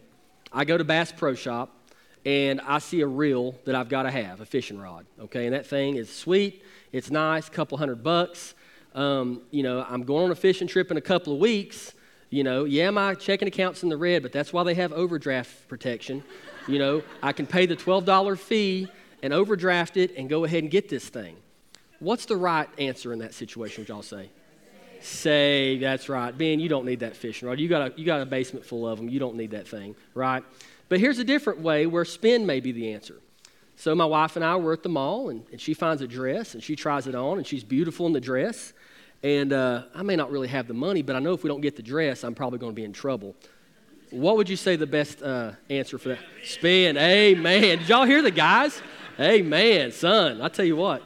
I 0.53 0.65
go 0.65 0.79
to 0.79 0.85
Bass 0.85 1.11
Pro 1.11 1.35
Shop 1.35 1.77
and 2.25 2.61
I 2.61 2.79
see 2.79 3.01
a 3.01 3.09
reel 3.09 3.57
that 3.65 3.75
I've 3.75 3.89
got 3.89 4.05
to 4.05 4.13
have, 4.13 4.41
a 4.41 4.47
fishing 4.47 4.79
rod. 4.79 5.05
Okay? 5.21 5.47
And 5.47 5.55
that 5.57 5.67
thing 5.67 5.97
is 5.97 6.15
sweet, 6.15 6.63
it's 6.93 7.11
nice, 7.11 7.49
A 7.49 7.51
couple 7.51 7.77
hundred 7.77 8.05
bucks. 8.05 8.55
Um, 8.95 9.43
you 9.51 9.65
know, 9.65 9.85
I'm 9.91 10.05
going 10.05 10.27
on 10.27 10.31
a 10.31 10.37
fishing 10.37 10.69
trip 10.69 10.93
in 10.93 10.97
a 10.97 11.01
couple 11.01 11.33
of 11.33 11.41
weeks. 11.41 11.93
You 12.33 12.45
know, 12.45 12.65
yeah, 12.65 12.89
my 12.89 13.15
checking 13.15 13.47
account's 13.47 13.83
in 13.83 13.91
the 13.91 13.97
red, 13.99 14.23
but 14.23 14.33
that's 14.33 14.55
why 14.55 14.65
they 14.65 14.73
have 14.73 14.91
overdraft 14.95 15.69
protection. 15.69 16.25
You 16.67 16.79
know, 16.79 17.03
I 17.23 17.33
can 17.35 17.47
pay 17.47 17.67
the 17.67 17.77
$12 17.77 18.39
fee 18.39 18.89
and 19.23 19.35
overdraft 19.35 19.99
it 19.99 20.17
and 20.17 20.31
go 20.31 20.45
ahead 20.45 20.63
and 20.63 20.71
get 20.71 20.89
this 20.89 21.07
thing. 21.11 21.37
What's 21.99 22.25
the 22.25 22.39
right 22.39 22.71
answer 22.79 23.13
in 23.13 23.19
that 23.19 23.35
situation, 23.35 23.83
would 23.83 23.91
y'all 23.91 24.01
say? 24.01 24.31
Say, 25.03 25.77
that's 25.77 26.09
right. 26.09 26.37
Ben, 26.37 26.59
you 26.59 26.71
don't 26.71 26.87
need 26.87 27.01
that 27.01 27.17
fishing 27.17 27.49
rod. 27.49 27.61
You 27.61 27.69
got, 27.69 27.93
a, 27.93 28.01
you 28.01 28.07
got 28.07 28.23
a 28.23 28.27
basement 28.27 28.65
full 28.65 28.89
of 28.89 28.99
them. 28.99 29.11
You 29.11 29.21
don't 29.21 29.37
need 29.37 29.51
that 29.51 29.69
thing, 29.69 29.95
right? 30.15 30.43
But 30.89 31.01
here's 31.01 31.19
a 31.19 31.25
different 31.25 31.61
way 31.61 31.85
where 31.85 32.07
spend 32.07 32.47
may 32.47 32.61
be 32.61 32.73
the 32.73 32.95
answer. 32.95 33.21
So 33.77 33.95
my 33.95 34.07
wife 34.07 34.37
and 34.37 34.45
I 34.45 34.57
were 34.57 34.73
at 34.73 34.83
the 34.83 34.89
mall, 34.89 35.29
and, 35.29 35.45
and 35.53 35.61
she 35.61 35.75
finds 35.75 36.01
a 36.01 36.09
dress, 36.09 36.55
and 36.55 36.63
she 36.63 36.77
tries 36.77 37.07
it 37.07 37.15
on, 37.15 37.37
and 37.37 37.47
she's 37.47 37.63
beautiful 37.63 38.07
in 38.07 38.15
the 38.15 38.21
dress. 38.23 38.73
And 39.23 39.53
uh, 39.53 39.85
I 39.95 40.03
may 40.03 40.17
not 40.17 40.31
really 40.31 40.49
have 40.49 40.67
the 40.67 40.75
money, 40.75 41.03
but 41.03 41.15
I 41.15 41.21
know 41.21 41.33
if 41.33 41.45
we 41.45 41.49
don't 41.49 41.61
get 41.61 41.77
the 41.77 41.83
dress, 41.83 42.25
I'm 42.25 42.35
probably 42.35 42.59
going 42.59 42.73
to 42.73 42.77
be 42.77 42.85
in 42.85 42.93
trouble. 42.93 43.37
What 44.11 44.37
would 44.37 44.49
you 44.49 44.57
say 44.57 44.77
the 44.77 44.87
best 44.87 45.23
uh, 45.23 45.53
answer 45.71 45.97
for 45.97 46.11
that? 46.11 46.19
Spin. 46.45 46.97
Amen. 46.97 47.79
Did 47.79 47.89
y'all 47.89 48.05
hear 48.05 48.21
the 48.21 48.31
guys? 48.31 48.83
Amen, 49.19 49.93
son. 49.93 50.41
I 50.41 50.49
tell 50.49 50.65
you 50.65 50.77
what, 50.77 51.03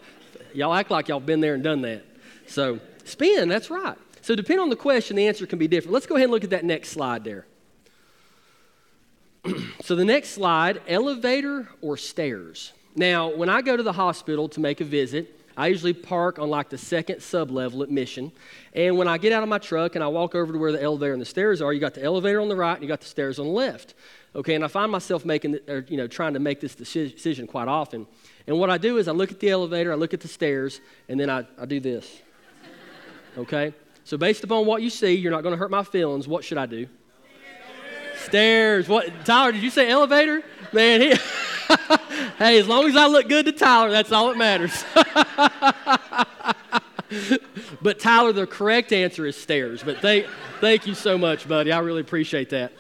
y'all 0.55 0.73
act 0.73 0.91
like 0.91 1.09
y'all 1.09 1.21
been 1.21 1.41
there 1.41 1.55
and 1.55 1.63
done 1.63 1.83
that. 1.83 2.05
So, 2.47 2.81
spin, 3.05 3.49
that's 3.49 3.69
right. 3.69 3.97
So, 4.23 4.35
depending 4.35 4.63
on 4.63 4.71
the 4.71 4.77
question, 4.77 5.17
the 5.17 5.27
answer 5.27 5.47
can 5.47 5.59
be 5.59 5.69
different. 5.69 5.93
Let's 5.93 6.07
go 6.07 6.15
ahead 6.15 6.25
and 6.25 6.33
look 6.33 6.45
at 6.45 6.51
that 6.51 6.65
next 6.65 6.91
slide 6.91 7.25
there. 7.25 7.47
so, 9.83 9.95
the 9.97 10.05
next 10.05 10.31
slide 10.31 10.81
elevator 10.89 11.69
or 11.83 11.97
stairs? 11.97 12.73
Now, 12.95 13.29
when 13.29 13.49
I 13.49 13.61
go 13.61 13.77
to 13.77 13.83
the 13.83 13.93
hospital 13.93 14.49
to 14.51 14.61
make 14.61 14.81
a 14.81 14.85
visit, 14.85 15.36
I 15.57 15.69
usually 15.69 15.95
park 15.95 16.39
on 16.39 16.51
like 16.51 16.69
the 16.69 16.79
second 16.79 17.23
sub 17.23 17.51
level 17.51 17.83
at 17.83 17.91
Mission. 17.91 18.31
And 18.75 18.99
when 18.99 19.09
I 19.09 19.17
get 19.17 19.33
out 19.33 19.43
of 19.43 19.49
my 19.49 19.59
truck 19.59 19.95
and 19.95 20.05
I 20.05 20.09
walk 20.09 20.35
over 20.35 20.53
to 20.53 20.59
where 20.59 20.73
the 20.73 20.83
elevator 20.83 21.13
and 21.13 21.21
the 21.21 21.27
stairs 21.27 21.63
are, 21.63 21.73
you 21.73 21.81
got 21.81 21.95
the 21.95 22.03
elevator 22.03 22.41
on 22.41 22.49
the 22.49 22.57
right 22.57 22.75
and 22.75 22.83
you 22.83 22.89
got 22.89 23.01
the 23.01 23.07
stairs 23.07 23.39
on 23.39 23.47
the 23.47 23.53
left. 23.53 23.95
Okay, 24.35 24.55
and 24.55 24.63
I 24.63 24.69
find 24.69 24.93
myself 24.93 25.25
making, 25.25 25.59
or, 25.67 25.87
you 25.89 25.97
know, 25.97 26.07
trying 26.07 26.35
to 26.35 26.41
make 26.41 26.61
this 26.61 26.75
decision 26.75 27.47
quite 27.47 27.69
often. 27.69 28.07
And 28.47 28.59
what 28.59 28.69
I 28.69 28.77
do 28.77 28.99
is 28.99 29.09
I 29.09 29.13
look 29.13 29.33
at 29.33 29.41
the 29.41 29.49
elevator, 29.49 29.93
I 29.93 29.97
look 29.97 30.13
at 30.13 30.21
the 30.21 30.29
stairs, 30.29 30.81
and 31.09 31.19
then 31.19 31.31
I, 31.31 31.47
I 31.59 31.65
do 31.65 31.81
this. 31.81 32.21
Okay? 33.39 33.73
So 34.05 34.19
based 34.19 34.45
upon 34.45 34.67
what 34.67 34.83
you 34.83 34.91
see, 34.91 35.15
you're 35.15 35.33
not 35.33 35.43
going 35.43 35.55
to 35.55 35.59
hurt 35.59 35.71
my 35.71 35.83
feelings. 35.83 36.29
What 36.29 36.45
should 36.45 36.59
I 36.59 36.67
do? 36.67 36.87
Stairs. 38.25 38.89
What? 38.89 39.09
Tyler, 39.25 39.53
did 39.53 39.63
you 39.63 39.71
say 39.71 39.89
elevator? 39.89 40.43
Man, 40.73 41.01
he. 41.01 41.15
hey, 42.39 42.59
as 42.59 42.69
long 42.69 42.87
as 42.87 42.97
I 42.97 43.07
look 43.07 43.29
good 43.29 43.47
to 43.47 43.53
Tyler, 43.53 43.91
that's 43.91 44.13
all 44.13 44.29
that 44.29 44.37
matters. 44.37 44.85
but 47.83 47.99
Tyler, 47.99 48.33
the 48.33 48.47
correct 48.47 48.93
answer 48.93 49.27
is 49.27 49.37
stairs. 49.37 49.83
But 49.83 49.99
thank, 49.99 50.27
thank 50.61 50.87
you 50.87 50.95
so 50.95 51.19
much, 51.19 51.49
buddy. 51.49 51.73
I 51.73 51.79
really 51.79 52.01
appreciate 52.01 52.51
that. 52.51 52.73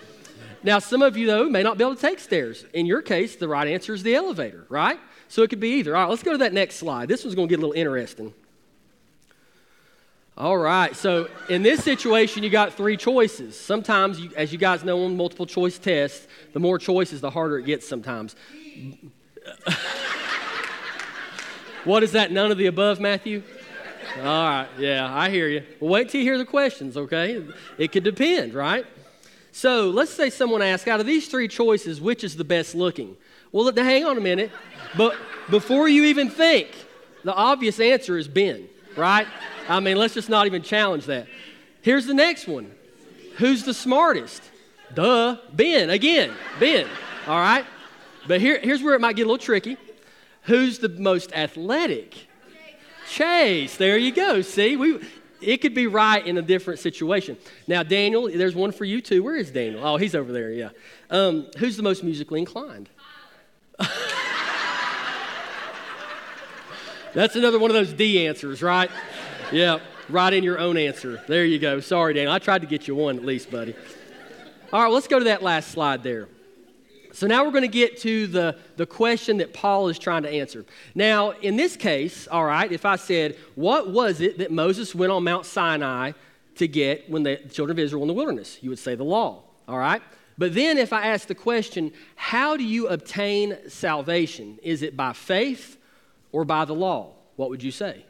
Now, 0.62 0.78
some 0.78 1.02
of 1.02 1.16
you, 1.16 1.26
though, 1.26 1.48
may 1.48 1.62
not 1.62 1.78
be 1.78 1.84
able 1.84 1.94
to 1.94 2.00
take 2.00 2.18
stairs. 2.18 2.64
In 2.72 2.86
your 2.86 3.02
case, 3.02 3.36
the 3.36 3.48
right 3.48 3.68
answer 3.68 3.94
is 3.94 4.02
the 4.02 4.14
elevator, 4.14 4.66
right? 4.68 4.98
So 5.28 5.42
it 5.42 5.50
could 5.50 5.60
be 5.60 5.74
either. 5.74 5.94
All 5.94 6.02
right, 6.02 6.10
let's 6.10 6.22
go 6.22 6.32
to 6.32 6.38
that 6.38 6.52
next 6.52 6.76
slide. 6.76 7.08
This 7.08 7.24
one's 7.24 7.34
going 7.34 7.48
to 7.48 7.52
get 7.52 7.58
a 7.58 7.64
little 7.66 7.80
interesting. 7.80 8.32
All 10.38 10.58
right, 10.58 10.94
so 10.94 11.30
in 11.48 11.62
this 11.62 11.82
situation, 11.82 12.42
you 12.42 12.50
got 12.50 12.74
three 12.74 12.98
choices. 12.98 13.58
Sometimes, 13.58 14.20
you, 14.20 14.30
as 14.36 14.52
you 14.52 14.58
guys 14.58 14.84
know 14.84 15.04
on 15.04 15.16
multiple 15.16 15.46
choice 15.46 15.78
tests, 15.78 16.26
the 16.52 16.60
more 16.60 16.78
choices, 16.78 17.22
the 17.22 17.30
harder 17.30 17.58
it 17.58 17.64
gets 17.64 17.88
sometimes. 17.88 18.36
what 21.84 22.02
is 22.02 22.12
that? 22.12 22.32
None 22.32 22.50
of 22.50 22.58
the 22.58 22.66
above, 22.66 23.00
Matthew? 23.00 23.42
All 24.18 24.24
right, 24.24 24.68
yeah, 24.78 25.14
I 25.14 25.30
hear 25.30 25.48
you. 25.48 25.62
Well, 25.80 25.90
wait 25.90 26.08
till 26.08 26.20
you 26.20 26.26
hear 26.26 26.38
the 26.38 26.44
questions, 26.44 26.96
okay? 26.96 27.44
It 27.76 27.92
could 27.92 28.04
depend, 28.04 28.54
right? 28.54 28.86
So 29.52 29.90
let's 29.90 30.12
say 30.12 30.30
someone 30.30 30.62
asks, 30.62 30.88
out 30.88 31.00
of 31.00 31.06
these 31.06 31.28
three 31.28 31.48
choices, 31.48 32.00
which 32.00 32.24
is 32.24 32.36
the 32.36 32.44
best 32.44 32.74
looking? 32.74 33.16
Well, 33.52 33.70
hang 33.74 34.04
on 34.04 34.16
a 34.16 34.20
minute. 34.20 34.50
But 34.96 35.16
before 35.50 35.88
you 35.88 36.04
even 36.04 36.30
think, 36.30 36.68
the 37.24 37.34
obvious 37.34 37.80
answer 37.80 38.16
is 38.16 38.28
Ben, 38.28 38.68
right? 38.96 39.26
I 39.68 39.80
mean, 39.80 39.96
let's 39.96 40.14
just 40.14 40.28
not 40.28 40.46
even 40.46 40.62
challenge 40.62 41.06
that. 41.06 41.26
Here's 41.82 42.06
the 42.06 42.14
next 42.14 42.48
one 42.48 42.72
Who's 43.36 43.64
the 43.64 43.74
smartest? 43.74 44.42
Duh, 44.94 45.36
Ben, 45.52 45.90
again, 45.90 46.32
Ben, 46.58 46.86
all 47.26 47.38
right? 47.38 47.66
But 48.26 48.40
here, 48.40 48.58
here's 48.60 48.82
where 48.82 48.94
it 48.94 49.00
might 49.00 49.16
get 49.16 49.22
a 49.22 49.26
little 49.30 49.38
tricky. 49.38 49.76
Who's 50.42 50.78
the 50.78 50.88
most 50.88 51.32
athletic? 51.32 52.14
Chase, 53.08 53.76
there 53.76 53.96
you 53.96 54.12
go. 54.12 54.42
See, 54.42 54.76
we, 54.76 55.00
it 55.40 55.58
could 55.58 55.74
be 55.74 55.86
right 55.86 56.26
in 56.26 56.38
a 56.38 56.42
different 56.42 56.80
situation. 56.80 57.36
Now, 57.66 57.82
Daniel, 57.82 58.28
there's 58.28 58.54
one 58.54 58.72
for 58.72 58.84
you 58.84 59.00
too. 59.00 59.22
Where 59.22 59.36
is 59.36 59.50
Daniel? 59.50 59.84
Oh, 59.84 59.96
he's 59.96 60.14
over 60.14 60.32
there, 60.32 60.50
yeah. 60.52 60.70
Um, 61.10 61.46
who's 61.58 61.76
the 61.76 61.82
most 61.82 62.02
musically 62.02 62.40
inclined? 62.40 62.88
That's 67.14 67.36
another 67.36 67.58
one 67.58 67.70
of 67.70 67.74
those 67.74 67.92
D 67.92 68.26
answers, 68.26 68.62
right? 68.62 68.90
Yeah, 69.52 69.78
write 70.08 70.34
in 70.34 70.42
your 70.44 70.58
own 70.58 70.76
answer. 70.76 71.22
There 71.26 71.44
you 71.44 71.58
go. 71.58 71.80
Sorry, 71.80 72.14
Daniel. 72.14 72.32
I 72.32 72.38
tried 72.38 72.62
to 72.62 72.66
get 72.66 72.88
you 72.88 72.94
one 72.94 73.16
at 73.16 73.24
least, 73.24 73.50
buddy. 73.50 73.74
All 74.72 74.82
right, 74.82 74.90
let's 74.92 75.06
go 75.06 75.18
to 75.18 75.26
that 75.26 75.42
last 75.42 75.70
slide 75.70 76.02
there. 76.02 76.28
So 77.16 77.26
now 77.26 77.46
we're 77.46 77.50
going 77.50 77.62
to 77.62 77.68
get 77.68 77.96
to 78.02 78.26
the, 78.26 78.58
the 78.76 78.84
question 78.84 79.38
that 79.38 79.54
Paul 79.54 79.88
is 79.88 79.98
trying 79.98 80.24
to 80.24 80.28
answer. 80.28 80.66
Now, 80.94 81.30
in 81.30 81.56
this 81.56 81.74
case, 81.74 82.28
all 82.28 82.44
right, 82.44 82.70
if 82.70 82.84
I 82.84 82.96
said, 82.96 83.38
What 83.54 83.88
was 83.88 84.20
it 84.20 84.36
that 84.36 84.50
Moses 84.52 84.94
went 84.94 85.10
on 85.10 85.24
Mount 85.24 85.46
Sinai 85.46 86.12
to 86.56 86.68
get 86.68 87.08
when 87.08 87.22
the 87.22 87.36
children 87.36 87.74
of 87.74 87.82
Israel 87.82 88.02
in 88.02 88.08
the 88.08 88.12
wilderness? 88.12 88.58
You 88.60 88.68
would 88.68 88.78
say 88.78 88.96
the 88.96 89.04
law, 89.04 89.44
all 89.66 89.78
right? 89.78 90.02
But 90.36 90.52
then 90.52 90.76
if 90.76 90.92
I 90.92 91.06
ask 91.06 91.26
the 91.26 91.34
question, 91.34 91.90
How 92.16 92.54
do 92.58 92.64
you 92.64 92.88
obtain 92.88 93.56
salvation? 93.66 94.58
Is 94.62 94.82
it 94.82 94.94
by 94.94 95.14
faith 95.14 95.78
or 96.32 96.44
by 96.44 96.66
the 96.66 96.74
law? 96.74 97.14
What 97.36 97.48
would 97.48 97.62
you 97.62 97.70
say? 97.70 98.04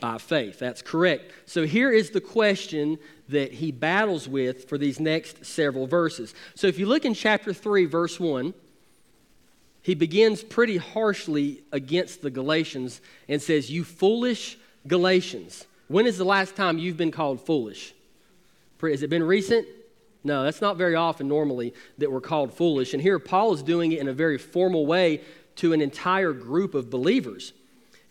By 0.00 0.16
faith. 0.16 0.58
That's 0.58 0.80
correct. 0.80 1.30
So 1.44 1.66
here 1.66 1.92
is 1.92 2.08
the 2.08 2.20
question 2.22 2.98
that 3.32 3.52
he 3.52 3.72
battles 3.72 4.28
with 4.28 4.68
for 4.68 4.78
these 4.78 4.98
next 4.98 5.44
several 5.44 5.86
verses. 5.86 6.34
So 6.54 6.66
if 6.66 6.78
you 6.78 6.86
look 6.86 7.04
in 7.04 7.14
chapter 7.14 7.52
3, 7.52 7.84
verse 7.84 8.18
1, 8.18 8.54
he 9.82 9.94
begins 9.94 10.42
pretty 10.42 10.76
harshly 10.76 11.62
against 11.72 12.22
the 12.22 12.30
Galatians 12.30 13.00
and 13.28 13.42
says, 13.42 13.70
You 13.70 13.84
foolish 13.84 14.56
Galatians. 14.86 15.66
When 15.88 16.06
is 16.06 16.16
the 16.16 16.24
last 16.24 16.56
time 16.56 16.78
you've 16.78 16.96
been 16.96 17.10
called 17.10 17.44
foolish? 17.44 17.92
Has 18.80 19.02
it 19.02 19.10
been 19.10 19.22
recent? 19.22 19.66
No, 20.24 20.44
that's 20.44 20.60
not 20.60 20.76
very 20.76 20.94
often 20.94 21.28
normally 21.28 21.74
that 21.98 22.10
we're 22.10 22.20
called 22.20 22.54
foolish. 22.54 22.94
And 22.94 23.02
here 23.02 23.18
Paul 23.18 23.52
is 23.54 23.62
doing 23.62 23.92
it 23.92 23.98
in 23.98 24.08
a 24.08 24.12
very 24.12 24.38
formal 24.38 24.86
way 24.86 25.20
to 25.56 25.72
an 25.72 25.80
entire 25.80 26.32
group 26.32 26.74
of 26.74 26.90
believers. 26.90 27.52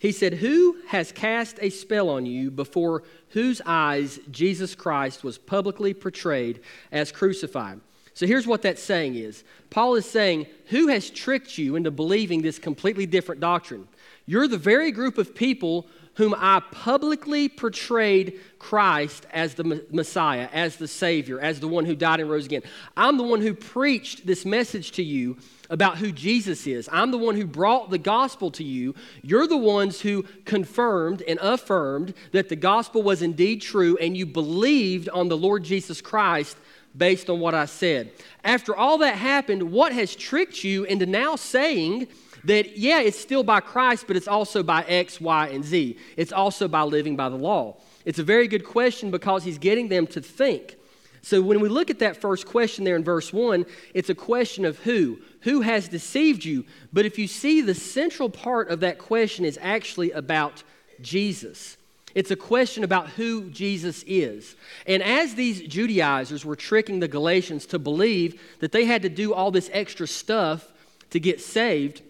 He 0.01 0.12
said, 0.12 0.34
Who 0.34 0.77
has 0.88 1.12
cast 1.12 1.60
a 1.62 1.70
spell 1.70 2.10
on 2.10 2.25
you 2.25 2.50
before 2.50 3.03
whose 3.29 3.62
eyes 3.67 4.20
Jesus 4.31 4.74
Christ 4.74 5.24
was 5.24 5.38
publicly 5.38 5.93
portrayed 5.93 6.62
as 6.91 7.12
crucified? 7.12 7.79
So 8.15 8.25
here's 8.25 8.48
what 8.48 8.63
that 8.63 8.79
saying 8.79 9.13
is 9.13 9.43
Paul 9.70 9.93
is 9.93 10.08
saying, 10.08 10.48
Who 10.70 10.88
has 10.88 11.12
tricked 11.12 11.60
you 11.60 11.75
into 11.75 11.91
believing 11.91 12.41
this 12.41 12.58
completely 12.58 13.05
different 13.05 13.41
doctrine? 13.41 13.88
You're 14.25 14.48
the 14.48 14.58
very 14.58 14.91
group 14.91 15.20
of 15.20 15.36
people 15.36 15.86
whom 16.21 16.35
I 16.37 16.61
publicly 16.69 17.49
portrayed 17.49 18.39
Christ 18.59 19.25
as 19.31 19.55
the 19.55 19.83
Messiah, 19.89 20.47
as 20.53 20.75
the 20.75 20.87
Savior, 20.87 21.39
as 21.39 21.59
the 21.59 21.67
one 21.67 21.83
who 21.83 21.95
died 21.95 22.19
and 22.19 22.29
rose 22.29 22.45
again. 22.45 22.61
I'm 22.95 23.17
the 23.17 23.23
one 23.23 23.41
who 23.41 23.55
preached 23.55 24.27
this 24.27 24.45
message 24.45 24.91
to 24.91 25.03
you 25.03 25.37
about 25.71 25.97
who 25.97 26.11
Jesus 26.11 26.67
is. 26.67 26.87
I'm 26.91 27.09
the 27.09 27.17
one 27.17 27.35
who 27.35 27.47
brought 27.47 27.89
the 27.89 27.97
gospel 27.97 28.51
to 28.51 28.63
you. 28.63 28.93
You're 29.23 29.47
the 29.47 29.57
ones 29.57 30.01
who 30.01 30.21
confirmed 30.45 31.23
and 31.23 31.39
affirmed 31.41 32.13
that 32.33 32.49
the 32.49 32.55
gospel 32.55 33.01
was 33.01 33.23
indeed 33.23 33.63
true, 33.63 33.97
and 33.97 34.15
you 34.15 34.27
believed 34.27 35.09
on 35.09 35.27
the 35.27 35.35
Lord 35.35 35.63
Jesus 35.63 36.01
Christ 36.01 36.55
based 36.95 37.31
on 37.31 37.39
what 37.39 37.55
I 37.55 37.65
said. 37.65 38.11
After 38.43 38.75
all 38.75 38.99
that 38.99 39.15
happened, 39.15 39.71
what 39.71 39.91
has 39.91 40.15
tricked 40.15 40.63
you 40.63 40.83
into 40.83 41.07
now 41.07 41.35
saying, 41.35 42.09
that, 42.45 42.77
yeah, 42.77 43.01
it's 43.01 43.19
still 43.19 43.43
by 43.43 43.60
Christ, 43.60 44.05
but 44.07 44.15
it's 44.15 44.27
also 44.27 44.63
by 44.63 44.83
X, 44.83 45.21
Y, 45.21 45.48
and 45.48 45.63
Z. 45.63 45.98
It's 46.17 46.31
also 46.31 46.67
by 46.67 46.83
living 46.83 47.15
by 47.15 47.29
the 47.29 47.36
law. 47.36 47.77
It's 48.05 48.19
a 48.19 48.24
very 48.24 48.48
good 48.48 48.65
question 48.65 49.12
because 49.12 49.43
he's 49.43 49.57
getting 49.57 49.89
them 49.89 50.07
to 50.07 50.21
think. 50.21 50.77
So 51.24 51.41
when 51.41 51.60
we 51.60 51.69
look 51.69 51.91
at 51.91 52.00
that 52.00 52.17
first 52.17 52.48
question 52.48 52.83
there 52.83 52.95
in 52.95 53.03
verse 53.03 53.31
1, 53.31 53.65
it's 53.93 54.10
a 54.10 54.15
question 54.15 54.65
of 54.65 54.79
who. 54.79 55.19
Who 55.41 55.62
has 55.62 55.88
deceived 55.88 56.43
you? 56.43 56.65
But 56.91 57.05
if 57.05 57.19
you 57.19 57.27
see, 57.27 57.62
the 57.62 57.75
central 57.75 58.29
part 58.29 58.69
of 58.69 58.79
that 58.79 58.98
question 58.98 59.45
is 59.45 59.60
actually 59.62 60.12
about 60.12 60.63
Jesus. 61.00 61.77
It's 62.15 62.31
a 62.31 62.36
question 62.36 62.83
about 62.83 63.10
who 63.10 63.50
Jesus 63.51 64.03
is. 64.07 64.55
And 64.86 65.01
as 65.01 65.36
these 65.36 65.62
Judaizers 65.62 66.43
were 66.43 66.55
tricking 66.55 67.00
the 67.00 67.07
Galatians 67.07 67.67
to 67.67 67.79
believe 67.79 68.41
that 68.60 68.71
they 68.71 68.86
had 68.86 69.03
to 69.03 69.10
do 69.10 69.33
all 69.33 69.51
this 69.51 69.69
extra 69.71 70.07
stuff 70.07 70.71
to 71.12 71.19
get 71.19 71.39
saved, 71.39 72.01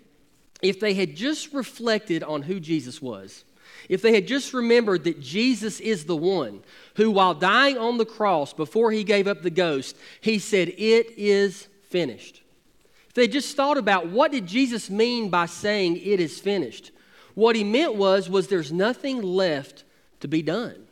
if 0.61 0.79
they 0.79 0.93
had 0.93 1.15
just 1.15 1.53
reflected 1.53 2.23
on 2.23 2.43
who 2.43 2.59
Jesus 2.59 3.01
was, 3.01 3.43
if 3.89 4.01
they 4.01 4.13
had 4.13 4.27
just 4.27 4.53
remembered 4.53 5.03
that 5.05 5.19
Jesus 5.19 5.79
is 5.79 6.05
the 6.05 6.15
one 6.15 6.61
who, 6.95 7.11
while 7.11 7.33
dying 7.33 7.77
on 7.77 7.97
the 7.97 8.05
cross 8.05 8.53
before 8.53 8.91
he 8.91 9.03
gave 9.03 9.27
up 9.27 9.41
the 9.41 9.49
ghost, 9.49 9.97
he 10.21 10.39
said, 10.39 10.69
It 10.69 11.17
is 11.17 11.67
finished. 11.89 12.41
If 13.09 13.15
they 13.15 13.27
just 13.27 13.57
thought 13.57 13.77
about 13.77 14.07
what 14.07 14.31
did 14.31 14.47
Jesus 14.47 14.89
mean 14.89 15.29
by 15.29 15.45
saying 15.45 15.97
it 15.97 16.19
is 16.19 16.39
finished, 16.39 16.91
what 17.35 17.55
he 17.55 17.63
meant 17.63 17.95
was, 17.95 18.29
was 18.29 18.47
there's 18.47 18.71
nothing 18.71 19.21
left 19.21 19.83
to 20.21 20.27
be 20.27 20.41
done. 20.41 20.87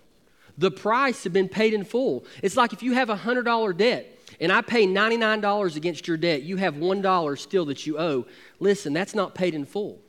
The 0.58 0.72
price 0.72 1.24
had 1.24 1.32
been 1.32 1.48
paid 1.48 1.74
in 1.74 1.86
full. 1.86 2.26
It's 2.44 2.58
like 2.58 2.74
if 2.74 2.84
you 2.84 2.94
have 2.94 3.10
a 3.10 3.16
$100 3.16 3.78
debt 3.78 4.19
and 4.40 4.52
I 4.52 4.62
pay 4.62 4.88
$99 4.88 5.76
against 5.76 6.08
your 6.08 6.18
debt, 6.18 6.44
you 6.44 6.58
have 6.58 6.76
$1 6.76 7.40
still 7.40 7.66
that 7.66 7.86
you 7.86 8.00
owe. 8.00 8.26
Listen, 8.60 8.94
that's 8.94 9.16
not 9.16 9.36
paid 9.36 9.54
in 9.54 9.66
full. 9.66 10.00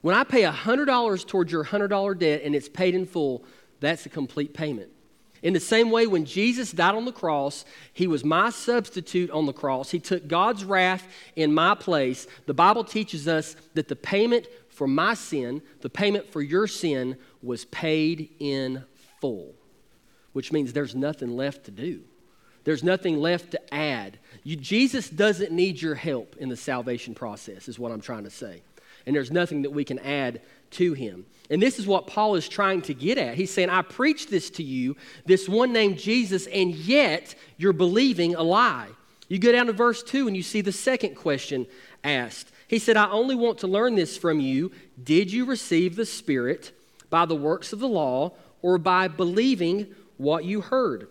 When 0.00 0.14
I 0.14 0.24
pay 0.24 0.42
$100 0.42 1.26
towards 1.26 1.52
your 1.52 1.64
$100 1.64 2.18
debt 2.18 2.42
and 2.44 2.54
it's 2.54 2.68
paid 2.68 2.94
in 2.94 3.06
full, 3.06 3.44
that's 3.80 4.06
a 4.06 4.08
complete 4.08 4.54
payment. 4.54 4.90
In 5.42 5.52
the 5.52 5.60
same 5.60 5.90
way, 5.90 6.06
when 6.06 6.24
Jesus 6.24 6.72
died 6.72 6.94
on 6.94 7.04
the 7.04 7.12
cross, 7.12 7.64
he 7.92 8.06
was 8.06 8.24
my 8.24 8.50
substitute 8.50 9.30
on 9.30 9.46
the 9.46 9.52
cross. 9.52 9.90
He 9.90 10.00
took 10.00 10.26
God's 10.26 10.64
wrath 10.64 11.06
in 11.36 11.52
my 11.52 11.74
place. 11.74 12.26
The 12.46 12.54
Bible 12.54 12.84
teaches 12.84 13.28
us 13.28 13.54
that 13.74 13.88
the 13.88 13.96
payment 13.96 14.48
for 14.68 14.88
my 14.88 15.14
sin, 15.14 15.62
the 15.82 15.90
payment 15.90 16.26
for 16.32 16.42
your 16.42 16.66
sin, 16.66 17.16
was 17.42 17.64
paid 17.66 18.30
in 18.38 18.84
full, 19.20 19.54
which 20.32 20.52
means 20.52 20.72
there's 20.72 20.94
nothing 20.94 21.36
left 21.36 21.64
to 21.64 21.70
do. 21.70 22.02
There's 22.66 22.82
nothing 22.82 23.20
left 23.20 23.52
to 23.52 23.74
add. 23.74 24.18
You, 24.42 24.56
Jesus 24.56 25.08
doesn't 25.08 25.52
need 25.52 25.80
your 25.80 25.94
help 25.94 26.34
in 26.36 26.48
the 26.48 26.56
salvation 26.56 27.14
process, 27.14 27.68
is 27.68 27.78
what 27.78 27.92
I'm 27.92 28.00
trying 28.00 28.24
to 28.24 28.30
say. 28.30 28.60
And 29.06 29.14
there's 29.14 29.30
nothing 29.30 29.62
that 29.62 29.70
we 29.70 29.84
can 29.84 30.00
add 30.00 30.40
to 30.72 30.92
him. 30.92 31.26
And 31.48 31.62
this 31.62 31.78
is 31.78 31.86
what 31.86 32.08
Paul 32.08 32.34
is 32.34 32.48
trying 32.48 32.82
to 32.82 32.92
get 32.92 33.18
at. 33.18 33.36
He's 33.36 33.52
saying, 33.52 33.70
I 33.70 33.82
preach 33.82 34.26
this 34.26 34.50
to 34.50 34.64
you, 34.64 34.96
this 35.26 35.48
one 35.48 35.72
named 35.72 35.98
Jesus, 35.98 36.48
and 36.48 36.74
yet 36.74 37.36
you're 37.56 37.72
believing 37.72 38.34
a 38.34 38.42
lie. 38.42 38.88
You 39.28 39.38
go 39.38 39.52
down 39.52 39.66
to 39.66 39.72
verse 39.72 40.02
2 40.02 40.26
and 40.26 40.36
you 40.36 40.42
see 40.42 40.60
the 40.60 40.72
second 40.72 41.14
question 41.14 41.68
asked. 42.02 42.50
He 42.66 42.80
said, 42.80 42.96
I 42.96 43.08
only 43.12 43.36
want 43.36 43.58
to 43.58 43.68
learn 43.68 43.94
this 43.94 44.18
from 44.18 44.40
you. 44.40 44.72
Did 45.00 45.32
you 45.32 45.44
receive 45.44 45.94
the 45.94 46.04
Spirit 46.04 46.72
by 47.10 47.26
the 47.26 47.36
works 47.36 47.72
of 47.72 47.78
the 47.78 47.86
law 47.86 48.32
or 48.60 48.76
by 48.76 49.06
believing 49.06 49.94
what 50.16 50.44
you 50.44 50.62
heard? 50.62 51.06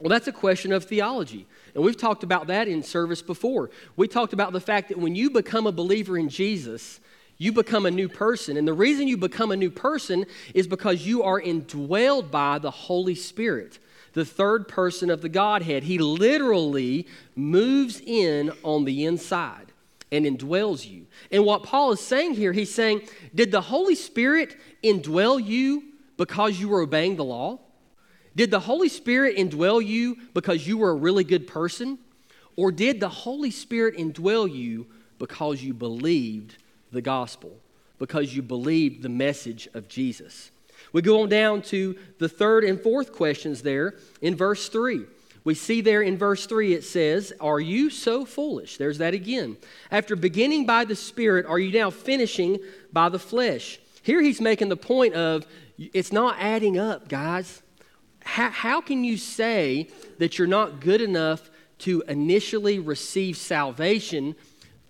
Well, 0.00 0.08
that's 0.08 0.28
a 0.28 0.32
question 0.32 0.72
of 0.72 0.84
theology. 0.84 1.46
And 1.74 1.84
we've 1.84 1.96
talked 1.96 2.22
about 2.22 2.46
that 2.46 2.68
in 2.68 2.82
service 2.82 3.20
before. 3.20 3.70
We 3.96 4.08
talked 4.08 4.32
about 4.32 4.52
the 4.52 4.60
fact 4.60 4.88
that 4.88 4.98
when 4.98 5.14
you 5.14 5.30
become 5.30 5.66
a 5.66 5.72
believer 5.72 6.16
in 6.16 6.30
Jesus, 6.30 7.00
you 7.36 7.52
become 7.52 7.86
a 7.86 7.90
new 7.90 8.08
person. 8.08 8.56
And 8.56 8.66
the 8.66 8.72
reason 8.72 9.08
you 9.08 9.16
become 9.16 9.50
a 9.50 9.56
new 9.56 9.70
person 9.70 10.26
is 10.54 10.66
because 10.66 11.06
you 11.06 11.22
are 11.22 11.40
indwelled 11.40 12.30
by 12.30 12.58
the 12.58 12.70
Holy 12.70 13.14
Spirit, 13.14 13.78
the 14.14 14.24
third 14.24 14.68
person 14.68 15.10
of 15.10 15.20
the 15.20 15.28
Godhead. 15.28 15.82
He 15.82 15.98
literally 15.98 17.06
moves 17.36 18.00
in 18.00 18.52
on 18.62 18.84
the 18.84 19.04
inside 19.04 19.72
and 20.10 20.24
indwells 20.24 20.88
you. 20.88 21.06
And 21.30 21.44
what 21.44 21.62
Paul 21.62 21.92
is 21.92 22.00
saying 22.00 22.34
here, 22.34 22.52
he's 22.52 22.74
saying, 22.74 23.02
Did 23.34 23.52
the 23.52 23.60
Holy 23.60 23.94
Spirit 23.94 24.56
indwell 24.82 25.44
you 25.44 25.84
because 26.16 26.58
you 26.58 26.68
were 26.68 26.80
obeying 26.80 27.16
the 27.16 27.24
law? 27.24 27.58
Did 28.36 28.50
the 28.50 28.60
Holy 28.60 28.88
Spirit 28.88 29.36
indwell 29.36 29.84
you 29.84 30.16
because 30.34 30.66
you 30.66 30.78
were 30.78 30.90
a 30.90 30.94
really 30.94 31.24
good 31.24 31.46
person? 31.46 31.98
Or 32.56 32.70
did 32.70 33.00
the 33.00 33.08
Holy 33.08 33.50
Spirit 33.50 33.96
indwell 33.96 34.52
you 34.52 34.86
because 35.18 35.62
you 35.62 35.74
believed 35.74 36.56
the 36.92 37.02
gospel, 37.02 37.58
because 37.98 38.34
you 38.34 38.42
believed 38.42 39.02
the 39.02 39.08
message 39.08 39.68
of 39.74 39.88
Jesus? 39.88 40.50
We 40.92 41.02
go 41.02 41.22
on 41.22 41.28
down 41.28 41.62
to 41.62 41.96
the 42.18 42.28
third 42.28 42.64
and 42.64 42.80
fourth 42.80 43.12
questions 43.12 43.62
there 43.62 43.94
in 44.22 44.34
verse 44.36 44.68
3. 44.68 45.04
We 45.42 45.54
see 45.54 45.80
there 45.80 46.02
in 46.02 46.18
verse 46.18 46.46
3 46.46 46.74
it 46.74 46.84
says, 46.84 47.32
Are 47.40 47.60
you 47.60 47.90
so 47.90 48.24
foolish? 48.24 48.76
There's 48.76 48.98
that 48.98 49.14
again. 49.14 49.56
After 49.90 50.16
beginning 50.16 50.66
by 50.66 50.84
the 50.84 50.96
Spirit, 50.96 51.46
are 51.46 51.58
you 51.58 51.72
now 51.72 51.90
finishing 51.90 52.58
by 52.92 53.08
the 53.08 53.18
flesh? 53.18 53.80
Here 54.02 54.22
he's 54.22 54.40
making 54.40 54.68
the 54.68 54.76
point 54.76 55.14
of 55.14 55.46
it's 55.78 56.12
not 56.12 56.36
adding 56.38 56.78
up, 56.78 57.08
guys 57.08 57.62
how, 58.22 58.50
how 58.50 58.80
can 58.80 59.04
you 59.04 59.16
say 59.16 59.88
that 60.18 60.38
you're 60.38 60.48
not 60.48 60.80
good 60.80 61.00
enough 61.00 61.50
to 61.78 62.02
initially 62.08 62.78
receive 62.78 63.36
salvation 63.36 64.34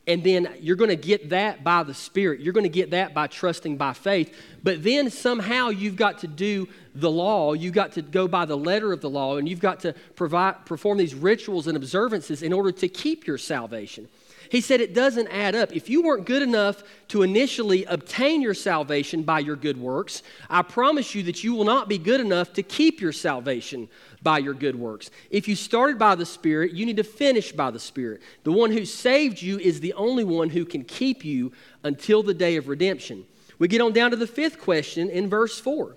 and 0.07 0.25
then 0.25 0.49
you're 0.61 0.77
going 0.77 0.90
to 0.90 0.97
get 0.97 1.31
that 1.31 1.62
by 1.62 1.85
the 1.85 1.95
Spirit. 1.95 2.40
You're 2.40 2.53
going 2.53 2.64
to 2.64 2.69
get 2.69 2.90
that 2.90 3.14
by 3.14 3.29
trusting 3.29 3.77
by 3.77 3.93
faith. 3.93 4.35
But 4.61 4.83
then 4.83 5.09
somehow 5.09 5.69
you've 5.69 5.95
got 5.95 6.19
to 6.21 6.27
do 6.27 6.69
the 6.94 7.11
law. 7.11 7.53
You've 7.53 7.74
got 7.74 7.92
to 7.92 8.03
go 8.03 8.29
by 8.29 8.44
the 8.44 8.57
letter 8.57 8.92
of 8.92 9.00
the 9.00 9.11
law, 9.11 9.37
and 9.37 9.48
you've 9.48 9.61
got 9.61 9.81
to 9.81 9.94
provide, 10.14 10.66
perform 10.66 10.98
these 10.98 11.14
rituals 11.14 11.66
and 11.66 11.76
observances 11.76 12.42
in 12.42 12.53
order 12.53 12.72
to 12.72 12.88
keep 12.88 13.26
your 13.26 13.38
salvation. 13.38 14.09
He 14.50 14.61
said 14.61 14.81
it 14.81 14.94
doesn't 14.94 15.29
add 15.29 15.55
up. 15.55 15.74
If 15.74 15.88
you 15.88 16.03
weren't 16.03 16.26
good 16.26 16.42
enough 16.42 16.83
to 17.09 17.22
initially 17.22 17.85
obtain 17.85 18.42
your 18.42 18.55
salvation 18.55 19.22
by 19.22 19.38
your 19.38 19.55
good 19.55 19.76
works, 19.76 20.24
I 20.48 20.62
promise 20.62 21.14
you 21.14 21.22
that 21.24 21.44
you 21.44 21.55
will 21.55 21.64
not 21.64 21.88
be 21.88 21.98
good 21.98 22.20
enough 22.20 22.53
to 22.55 22.64
keep 22.64 23.00
your 23.00 23.12
salvation 23.12 23.88
by 24.22 24.38
your 24.38 24.55
good 24.55 24.74
works. 24.74 25.12
If 25.31 25.46
you 25.46 25.55
started 25.55 26.00
by 26.00 26.16
the 26.16 26.26
Spirit, 26.26 26.72
you 26.72 26.85
need 26.85 26.96
to 26.96 27.05
finish 27.05 27.53
by 27.53 27.70
the 27.70 27.79
Spirit. 27.79 28.22
The 28.42 28.50
one 28.50 28.72
who 28.72 28.85
saved 28.85 29.40
you 29.40 29.61
is 29.61 29.79
the 29.79 29.92
only 29.92 30.24
one 30.24 30.50
who 30.50 30.64
can 30.64 30.83
keep 30.83 31.24
you 31.24 31.53
until 31.85 32.24
the 32.24 32.35
day 32.35 32.57
of 32.57 32.66
redemption. 32.66 33.26
We 33.61 33.68
get 33.68 33.81
on 33.81 33.92
down 33.92 34.11
to 34.11 34.16
the 34.16 34.26
fifth 34.26 34.59
question 34.59 35.11
in 35.11 35.31
verse 35.31 35.61
4. 35.61 35.96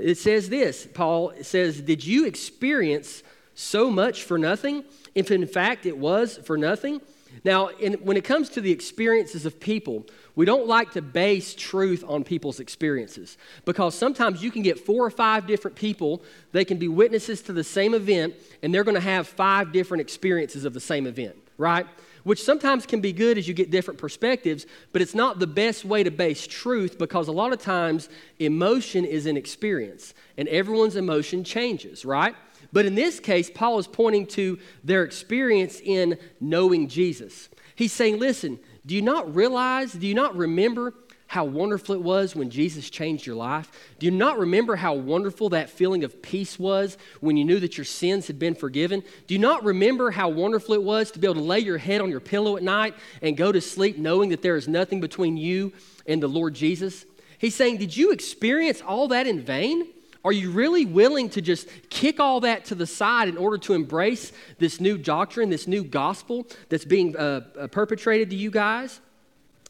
It 0.00 0.18
says 0.18 0.48
this 0.48 0.86
Paul 0.92 1.32
says, 1.42 1.80
Did 1.80 2.04
you 2.04 2.26
experience 2.26 3.22
so 3.54 3.90
much 3.90 4.24
for 4.24 4.38
nothing? 4.38 4.84
If 5.14 5.30
in 5.30 5.46
fact 5.46 5.86
it 5.86 5.98
was 5.98 6.38
for 6.38 6.56
nothing, 6.56 7.00
now, 7.44 7.68
in, 7.68 7.94
when 7.94 8.16
it 8.16 8.24
comes 8.24 8.50
to 8.50 8.60
the 8.60 8.70
experiences 8.70 9.46
of 9.46 9.60
people, 9.60 10.06
we 10.34 10.44
don't 10.44 10.66
like 10.66 10.92
to 10.92 11.02
base 11.02 11.54
truth 11.54 12.04
on 12.06 12.24
people's 12.24 12.60
experiences 12.60 13.38
because 13.64 13.94
sometimes 13.94 14.42
you 14.42 14.50
can 14.50 14.62
get 14.62 14.78
four 14.78 15.04
or 15.04 15.10
five 15.10 15.46
different 15.46 15.76
people, 15.76 16.22
they 16.52 16.64
can 16.64 16.76
be 16.76 16.88
witnesses 16.88 17.40
to 17.42 17.52
the 17.52 17.64
same 17.64 17.94
event, 17.94 18.34
and 18.62 18.74
they're 18.74 18.84
going 18.84 18.94
to 18.94 19.00
have 19.00 19.26
five 19.26 19.72
different 19.72 20.02
experiences 20.02 20.64
of 20.64 20.74
the 20.74 20.80
same 20.80 21.06
event, 21.06 21.36
right? 21.56 21.86
Which 22.24 22.42
sometimes 22.42 22.86
can 22.86 23.00
be 23.00 23.12
good 23.12 23.38
as 23.38 23.48
you 23.48 23.54
get 23.54 23.70
different 23.70 23.98
perspectives, 23.98 24.66
but 24.92 25.00
it's 25.02 25.14
not 25.14 25.38
the 25.38 25.46
best 25.46 25.84
way 25.84 26.02
to 26.02 26.10
base 26.10 26.46
truth 26.46 26.98
because 26.98 27.28
a 27.28 27.32
lot 27.32 27.52
of 27.52 27.60
times 27.60 28.08
emotion 28.38 29.04
is 29.04 29.26
an 29.26 29.36
experience, 29.36 30.14
and 30.36 30.48
everyone's 30.48 30.96
emotion 30.96 31.44
changes, 31.44 32.04
right? 32.04 32.34
But 32.72 32.86
in 32.86 32.94
this 32.94 33.20
case, 33.20 33.50
Paul 33.52 33.78
is 33.78 33.86
pointing 33.86 34.26
to 34.28 34.58
their 34.84 35.02
experience 35.02 35.80
in 35.82 36.18
knowing 36.40 36.88
Jesus. 36.88 37.48
He's 37.74 37.92
saying, 37.92 38.18
listen, 38.18 38.58
do 38.86 38.94
you 38.94 39.02
not 39.02 39.34
realize, 39.34 39.92
do 39.92 40.06
you 40.06 40.14
not 40.14 40.36
remember 40.36 40.94
how 41.30 41.44
wonderful 41.44 41.94
it 41.94 42.02
was 42.02 42.34
when 42.34 42.50
Jesus 42.50 42.90
changed 42.90 43.24
your 43.24 43.36
life? 43.36 43.70
Do 44.00 44.06
you 44.06 44.10
not 44.10 44.40
remember 44.40 44.74
how 44.74 44.94
wonderful 44.94 45.50
that 45.50 45.70
feeling 45.70 46.02
of 46.02 46.20
peace 46.20 46.58
was 46.58 46.98
when 47.20 47.36
you 47.36 47.44
knew 47.44 47.60
that 47.60 47.78
your 47.78 47.84
sins 47.84 48.26
had 48.26 48.36
been 48.36 48.56
forgiven? 48.56 49.04
Do 49.28 49.34
you 49.34 49.38
not 49.38 49.62
remember 49.62 50.10
how 50.10 50.28
wonderful 50.28 50.74
it 50.74 50.82
was 50.82 51.12
to 51.12 51.20
be 51.20 51.28
able 51.28 51.36
to 51.36 51.42
lay 51.42 51.60
your 51.60 51.78
head 51.78 52.00
on 52.00 52.10
your 52.10 52.18
pillow 52.18 52.56
at 52.56 52.64
night 52.64 52.96
and 53.22 53.36
go 53.36 53.52
to 53.52 53.60
sleep 53.60 53.96
knowing 53.96 54.30
that 54.30 54.42
there 54.42 54.56
is 54.56 54.66
nothing 54.66 55.00
between 55.00 55.36
you 55.36 55.72
and 56.04 56.20
the 56.20 56.26
Lord 56.26 56.52
Jesus? 56.54 57.06
He's 57.38 57.54
saying, 57.54 57.76
Did 57.76 57.96
you 57.96 58.10
experience 58.10 58.82
all 58.84 59.06
that 59.06 59.28
in 59.28 59.40
vain? 59.40 59.86
Are 60.24 60.32
you 60.32 60.50
really 60.50 60.84
willing 60.84 61.30
to 61.30 61.40
just 61.40 61.68
kick 61.90 62.18
all 62.18 62.40
that 62.40 62.64
to 62.66 62.74
the 62.74 62.88
side 62.88 63.28
in 63.28 63.36
order 63.36 63.58
to 63.58 63.74
embrace 63.74 64.32
this 64.58 64.80
new 64.80 64.98
doctrine, 64.98 65.48
this 65.48 65.68
new 65.68 65.84
gospel 65.84 66.48
that's 66.70 66.84
being 66.84 67.16
uh, 67.16 67.42
uh, 67.56 67.68
perpetrated 67.68 68.30
to 68.30 68.36
you 68.36 68.50
guys? 68.50 69.00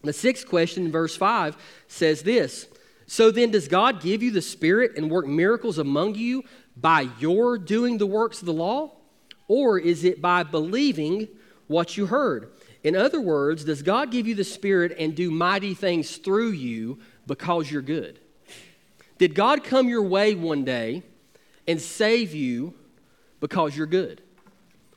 The 0.02 0.12
sixth 0.12 0.48
question 0.48 0.86
in 0.86 0.92
verse 0.92 1.16
5 1.16 1.56
says 1.88 2.22
this 2.22 2.66
So 3.06 3.30
then, 3.30 3.50
does 3.50 3.68
God 3.68 4.00
give 4.00 4.22
you 4.22 4.30
the 4.30 4.42
Spirit 4.42 4.96
and 4.96 5.10
work 5.10 5.26
miracles 5.26 5.78
among 5.78 6.14
you 6.14 6.44
by 6.76 7.08
your 7.18 7.58
doing 7.58 7.98
the 7.98 8.06
works 8.06 8.40
of 8.40 8.46
the 8.46 8.52
law? 8.52 8.92
Or 9.48 9.78
is 9.78 10.04
it 10.04 10.22
by 10.22 10.44
believing 10.44 11.28
what 11.66 11.96
you 11.96 12.06
heard? 12.06 12.52
In 12.82 12.96
other 12.96 13.20
words, 13.20 13.64
does 13.64 13.82
God 13.82 14.10
give 14.10 14.26
you 14.26 14.34
the 14.34 14.44
Spirit 14.44 14.96
and 14.98 15.14
do 15.14 15.30
mighty 15.30 15.74
things 15.74 16.16
through 16.16 16.52
you 16.52 17.00
because 17.26 17.70
you're 17.70 17.82
good? 17.82 18.20
Did 19.18 19.34
God 19.34 19.64
come 19.64 19.88
your 19.88 20.02
way 20.02 20.34
one 20.34 20.64
day 20.64 21.02
and 21.68 21.80
save 21.80 22.34
you 22.34 22.72
because 23.40 23.76
you're 23.76 23.86
good? 23.86 24.22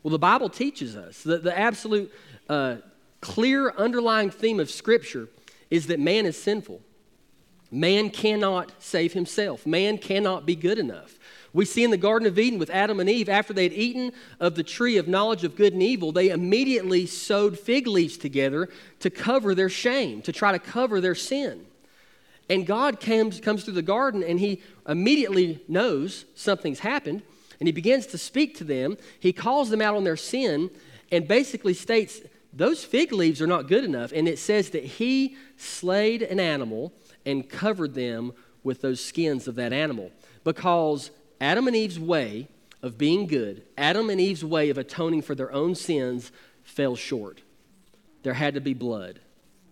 Well, 0.02 0.12
the 0.12 0.20
Bible 0.20 0.50
teaches 0.50 0.96
us 0.96 1.24
that 1.24 1.44
the 1.44 1.58
absolute 1.58 2.12
uh, 2.48 2.78
clear 3.24 3.72
underlying 3.72 4.30
theme 4.30 4.60
of 4.60 4.70
Scripture 4.70 5.30
is 5.72 5.88
that 5.88 6.00
man 6.00 6.26
is 6.26 6.40
sinful. 6.40 6.82
Man 7.72 8.10
cannot 8.10 8.72
save 8.84 9.14
himself, 9.14 9.66
man 9.66 9.98
cannot 9.98 10.46
be 10.46 10.56
good 10.56 10.78
enough. 10.78 11.18
We 11.54 11.66
see 11.66 11.84
in 11.84 11.92
the 11.92 11.98
Garden 11.98 12.28
of 12.28 12.38
Eden 12.38 12.60
with 12.60 12.70
Adam 12.70 13.00
and 13.00 13.10
Eve, 13.10 13.30
after 13.30 13.54
they 13.54 13.64
had 13.64 13.74
eaten 13.74 14.12
of 14.40 14.56
the 14.56 14.64
tree 14.64 14.98
of 14.98 15.08
knowledge 15.08 15.44
of 15.44 15.56
good 15.56 15.74
and 15.74 15.82
evil, 15.82 16.12
they 16.12 16.30
immediately 16.30 17.06
sewed 17.06 17.58
fig 17.58 17.88
leaves 17.88 18.18
together 18.18 18.70
to 19.00 19.10
cover 19.10 19.56
their 19.56 19.70
shame, 19.70 20.22
to 20.24 20.32
try 20.32 20.52
to 20.52 20.60
cover 20.60 21.00
their 21.00 21.16
sin. 21.16 21.66
And 22.50 22.66
God 22.66 23.00
comes, 23.00 23.40
comes 23.40 23.64
through 23.64 23.76
the 23.76 23.82
garden 23.82 24.24
and 24.24 24.40
he 24.40 24.62
immediately 24.88 25.64
knows 25.68 26.26
something's 26.36 26.80
happened 26.80 27.22
and 27.60 27.68
he 27.68 27.72
begins 27.72 28.08
to 28.08 28.18
speak 28.18 28.58
to 28.58 28.64
them. 28.64 28.98
He 29.20 29.32
calls 29.32 29.70
them 29.70 29.82
out 29.82 29.96
on 29.96 30.04
their 30.04 30.18
sin 30.18 30.70
and 31.12 31.28
basically 31.28 31.76
states, 31.76 32.22
Those 32.54 32.84
fig 32.84 33.12
leaves 33.12 33.42
are 33.42 33.48
not 33.48 33.68
good 33.68 33.84
enough. 33.84 34.12
And 34.12 34.28
it 34.28 34.40
says 34.40 34.70
that 34.72 34.84
he 34.84 35.36
slayed 35.58 36.22
an 36.22 36.40
animal 36.40 36.94
and 37.26 37.50
covered 37.50 37.96
them 37.96 38.34
with 38.64 38.82
those 38.82 39.04
skins 39.04 39.48
of 39.48 39.56
that 39.56 39.74
animal 39.74 40.12
because 40.44 41.12
Adam 41.42 41.68
and 41.68 41.76
Eve's 41.76 42.00
way 42.00 42.48
of 42.82 42.98
being 42.98 43.28
good, 43.28 43.64
Adam 43.78 44.10
and 44.10 44.20
Eve's 44.22 44.46
way 44.46 44.70
of 44.70 44.78
atoning 44.78 45.22
for 45.22 45.36
their 45.36 45.52
own 45.52 45.74
sins 45.74 46.32
fell 46.64 46.96
short. 46.96 47.42
There 48.24 48.34
had 48.34 48.54
to 48.54 48.62
be 48.62 48.74
blood 48.74 49.20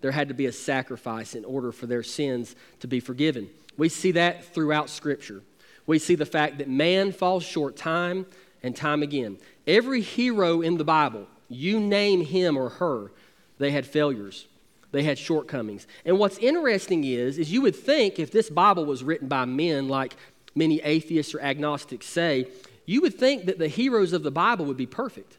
there 0.01 0.11
had 0.11 0.27
to 0.27 0.33
be 0.33 0.47
a 0.47 0.51
sacrifice 0.51 1.35
in 1.35 1.45
order 1.45 1.71
for 1.71 1.85
their 1.85 2.03
sins 2.03 2.55
to 2.79 2.87
be 2.87 2.99
forgiven. 2.99 3.49
We 3.77 3.87
see 3.87 4.11
that 4.11 4.43
throughout 4.43 4.89
Scripture. 4.89 5.41
We 5.85 5.99
see 5.99 6.15
the 6.15 6.25
fact 6.25 6.57
that 6.57 6.67
man 6.67 7.11
falls 7.11 7.43
short 7.43 7.77
time 7.77 8.25
and 8.61 8.75
time 8.75 9.03
again. 9.03 9.37
Every 9.65 10.01
hero 10.01 10.61
in 10.61 10.77
the 10.77 10.83
Bible, 10.83 11.27
you 11.53 11.79
name 11.79 12.21
him 12.21 12.57
or 12.57 12.69
her, 12.69 13.11
they 13.57 13.71
had 13.71 13.85
failures. 13.85 14.47
They 14.91 15.03
had 15.03 15.17
shortcomings. 15.17 15.87
And 16.05 16.19
what's 16.19 16.37
interesting 16.37 17.03
is, 17.03 17.37
is 17.37 17.51
you 17.51 17.61
would 17.61 17.75
think 17.75 18.19
if 18.19 18.31
this 18.31 18.49
Bible 18.49 18.85
was 18.85 19.03
written 19.03 19.27
by 19.27 19.45
men 19.45 19.87
like 19.87 20.15
many 20.53 20.81
atheists 20.81 21.33
or 21.33 21.41
agnostics 21.41 22.05
say, 22.05 22.47
you 22.85 23.01
would 23.01 23.17
think 23.17 23.45
that 23.45 23.57
the 23.57 23.67
heroes 23.67 24.11
of 24.11 24.23
the 24.23 24.31
Bible 24.31 24.65
would 24.65 24.77
be 24.77 24.85
perfect. 24.85 25.37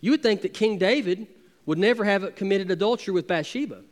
You 0.00 0.12
would 0.12 0.22
think 0.22 0.42
that 0.42 0.54
King 0.54 0.78
David 0.78 1.26
would 1.66 1.78
never 1.78 2.04
have 2.04 2.34
committed 2.36 2.70
adultery 2.70 3.12
with 3.12 3.26
Bathsheba. 3.26 3.82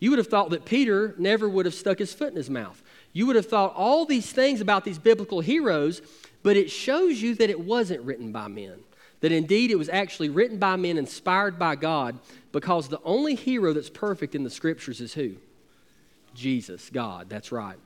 You 0.00 0.10
would 0.10 0.18
have 0.18 0.28
thought 0.28 0.50
that 0.50 0.64
Peter 0.64 1.14
never 1.18 1.48
would 1.48 1.66
have 1.66 1.74
stuck 1.74 1.98
his 1.98 2.14
foot 2.14 2.30
in 2.30 2.36
his 2.36 2.50
mouth. 2.50 2.82
You 3.12 3.26
would 3.26 3.36
have 3.36 3.46
thought 3.46 3.74
all 3.74 4.06
these 4.06 4.30
things 4.32 4.60
about 4.60 4.84
these 4.84 4.98
biblical 4.98 5.40
heroes, 5.40 6.02
but 6.42 6.56
it 6.56 6.70
shows 6.70 7.20
you 7.20 7.34
that 7.36 7.50
it 7.50 7.60
wasn't 7.60 8.02
written 8.02 8.32
by 8.32 8.48
men. 8.48 8.78
That 9.20 9.32
indeed 9.32 9.70
it 9.70 9.78
was 9.78 9.88
actually 9.88 10.28
written 10.28 10.58
by 10.58 10.76
men, 10.76 10.96
inspired 10.96 11.58
by 11.58 11.76
God, 11.76 12.18
because 12.52 12.88
the 12.88 13.00
only 13.04 13.34
hero 13.34 13.72
that's 13.72 13.90
perfect 13.90 14.34
in 14.34 14.44
the 14.44 14.50
scriptures 14.50 15.00
is 15.00 15.14
who? 15.14 15.36
Jesus, 16.34 16.88
God. 16.90 17.28
That's 17.28 17.50
right. 17.50 17.78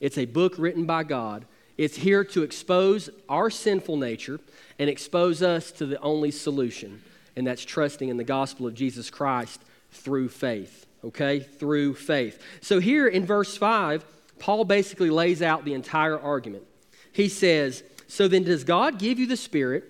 It's 0.00 0.18
a 0.18 0.26
book 0.26 0.54
written 0.58 0.84
by 0.84 1.04
God. 1.04 1.46
It's 1.78 1.96
here 1.96 2.24
to 2.24 2.42
expose 2.42 3.08
our 3.28 3.48
sinful 3.50 3.96
nature 3.96 4.40
and 4.78 4.90
expose 4.90 5.42
us 5.42 5.70
to 5.72 5.86
the 5.86 6.00
only 6.00 6.30
solution, 6.30 7.02
and 7.36 7.46
that's 7.46 7.64
trusting 7.64 8.08
in 8.08 8.16
the 8.16 8.24
gospel 8.24 8.66
of 8.66 8.74
Jesus 8.74 9.10
Christ 9.10 9.62
through 9.90 10.28
faith 10.28 10.86
okay, 11.06 11.40
through 11.40 11.94
faith. 11.94 12.42
So 12.60 12.80
here 12.80 13.06
in 13.06 13.24
verse 13.24 13.56
5, 13.56 14.04
Paul 14.38 14.64
basically 14.64 15.10
lays 15.10 15.40
out 15.40 15.64
the 15.64 15.74
entire 15.74 16.18
argument. 16.18 16.64
He 17.12 17.28
says, 17.28 17.82
So 18.08 18.28
then, 18.28 18.42
does 18.42 18.64
God 18.64 18.98
give 18.98 19.18
you 19.18 19.26
the 19.26 19.36
Spirit 19.36 19.84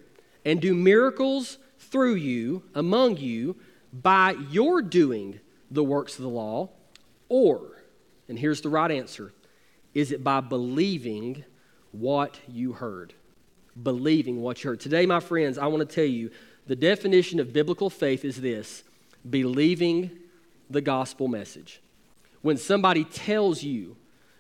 and 0.47 0.61
do 0.61 0.75
miracles 0.75 1.59
through 1.79 2.15
you, 2.15 2.63
among 2.75 3.17
you, 3.19 3.57
by 3.93 4.31
your 4.51 4.81
doing 4.81 5.41
the 5.71 5.83
works 5.83 6.17
of 6.17 6.23
the 6.23 6.31
law? 6.31 6.71
Or, 7.29 7.83
and 8.29 8.39
here's 8.39 8.61
the 8.61 8.69
right 8.69 8.91
answer, 8.91 9.33
is 9.93 10.13
it 10.13 10.23
by 10.23 10.41
believing 10.41 11.45
what 11.91 12.39
you 12.49 12.73
heard? 12.73 13.13
Believing 13.83 14.41
what 14.41 14.63
you 14.63 14.71
heard. 14.71 14.81
Today, 14.81 15.05
my 15.05 15.21
friends, 15.21 15.59
I 15.59 15.67
want 15.67 15.87
to 15.87 15.95
tell 15.95 16.05
you 16.05 16.31
the 16.67 16.77
definition 16.77 17.41
of 17.41 17.53
biblical 17.53 17.91
faith 17.91 18.25
is 18.25 18.41
this 18.41 18.85
believing 19.29 20.13
the 20.71 20.81
gospel 20.81 21.27
message. 21.27 21.81
When 22.43 22.57
somebody 22.57 23.03
tells 23.03 23.65
you 23.65 23.97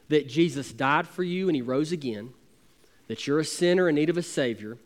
that 0.09 0.29
Jesus 0.29 0.73
died 0.73 1.09
for 1.09 1.25
you 1.25 1.49
and 1.49 1.57
he 1.57 1.63
rose 1.63 1.91
again, 1.91 2.33
that 3.09 3.27
you're 3.27 3.41
a 3.41 3.45
sinner 3.45 3.89
in 3.89 3.97
need 3.97 4.11
of 4.11 4.17
a 4.17 4.23
Savior, 4.23 4.79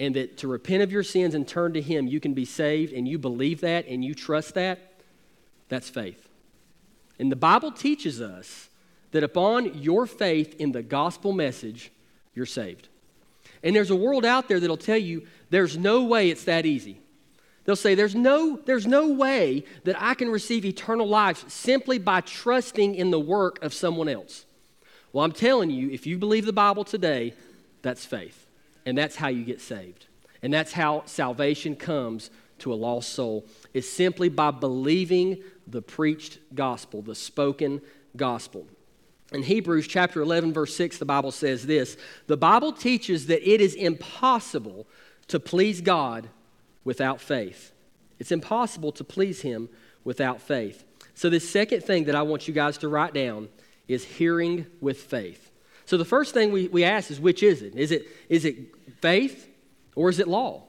and 0.00 0.16
that 0.16 0.38
to 0.38 0.48
repent 0.48 0.82
of 0.82 0.90
your 0.90 1.02
sins 1.04 1.34
and 1.34 1.46
turn 1.46 1.74
to 1.74 1.80
him, 1.80 2.08
you 2.08 2.18
can 2.18 2.32
be 2.32 2.46
saved, 2.46 2.92
and 2.92 3.06
you 3.06 3.18
believe 3.18 3.60
that 3.60 3.86
and 3.86 4.04
you 4.04 4.14
trust 4.14 4.54
that, 4.54 4.80
that's 5.68 5.90
faith. 5.90 6.26
And 7.18 7.30
the 7.30 7.36
Bible 7.36 7.70
teaches 7.70 8.20
us 8.20 8.70
that 9.12 9.22
upon 9.22 9.80
your 9.80 10.06
faith 10.06 10.56
in 10.58 10.72
the 10.72 10.82
gospel 10.82 11.32
message, 11.32 11.92
you're 12.34 12.46
saved. 12.46 12.88
And 13.62 13.76
there's 13.76 13.90
a 13.90 13.96
world 13.96 14.24
out 14.24 14.48
there 14.48 14.58
that'll 14.58 14.78
tell 14.78 14.96
you 14.96 15.26
there's 15.50 15.76
no 15.76 16.02
way 16.04 16.30
it's 16.30 16.44
that 16.44 16.64
easy. 16.64 16.98
They'll 17.64 17.76
say, 17.76 17.94
there's 17.94 18.14
no, 18.14 18.56
there's 18.64 18.86
no 18.86 19.08
way 19.08 19.64
that 19.84 20.00
I 20.00 20.14
can 20.14 20.30
receive 20.30 20.64
eternal 20.64 21.06
life 21.06 21.48
simply 21.50 21.98
by 21.98 22.22
trusting 22.22 22.94
in 22.94 23.10
the 23.10 23.20
work 23.20 23.62
of 23.62 23.74
someone 23.74 24.08
else. 24.08 24.46
Well, 25.12 25.26
I'm 25.26 25.32
telling 25.32 25.70
you, 25.70 25.90
if 25.90 26.06
you 26.06 26.16
believe 26.16 26.46
the 26.46 26.54
Bible 26.54 26.84
today, 26.84 27.34
that's 27.82 28.06
faith. 28.06 28.46
And 28.86 28.96
that's 28.96 29.16
how 29.16 29.28
you 29.28 29.44
get 29.44 29.60
saved. 29.60 30.06
And 30.42 30.52
that's 30.52 30.72
how 30.72 31.02
salvation 31.06 31.76
comes 31.76 32.30
to 32.60 32.72
a 32.72 32.74
lost 32.74 33.10
soul, 33.10 33.46
is 33.72 33.90
simply 33.90 34.28
by 34.28 34.50
believing 34.50 35.42
the 35.66 35.82
preached 35.82 36.38
gospel, 36.54 37.02
the 37.02 37.14
spoken 37.14 37.80
gospel. 38.16 38.66
In 39.32 39.42
Hebrews 39.42 39.86
chapter 39.86 40.20
11, 40.20 40.52
verse 40.52 40.74
6, 40.76 40.98
the 40.98 41.04
Bible 41.04 41.30
says 41.30 41.66
this 41.66 41.96
The 42.26 42.36
Bible 42.36 42.72
teaches 42.72 43.26
that 43.26 43.48
it 43.48 43.60
is 43.60 43.74
impossible 43.74 44.86
to 45.28 45.38
please 45.38 45.80
God 45.80 46.28
without 46.84 47.20
faith. 47.20 47.72
It's 48.18 48.32
impossible 48.32 48.92
to 48.92 49.04
please 49.04 49.42
Him 49.42 49.68
without 50.04 50.40
faith. 50.40 50.84
So, 51.14 51.30
this 51.30 51.48
second 51.48 51.82
thing 51.82 52.04
that 52.04 52.14
I 52.14 52.22
want 52.22 52.48
you 52.48 52.54
guys 52.54 52.78
to 52.78 52.88
write 52.88 53.14
down 53.14 53.48
is 53.86 54.04
hearing 54.04 54.66
with 54.80 54.98
faith. 54.98 55.49
So, 55.90 55.96
the 55.96 56.04
first 56.04 56.34
thing 56.34 56.52
we, 56.52 56.68
we 56.68 56.84
ask 56.84 57.10
is 57.10 57.18
which 57.18 57.42
is 57.42 57.62
it? 57.62 57.74
Is, 57.74 57.90
it? 57.90 58.06
is 58.28 58.44
it 58.44 58.56
faith 59.00 59.48
or 59.96 60.08
is 60.08 60.20
it 60.20 60.28
law? 60.28 60.62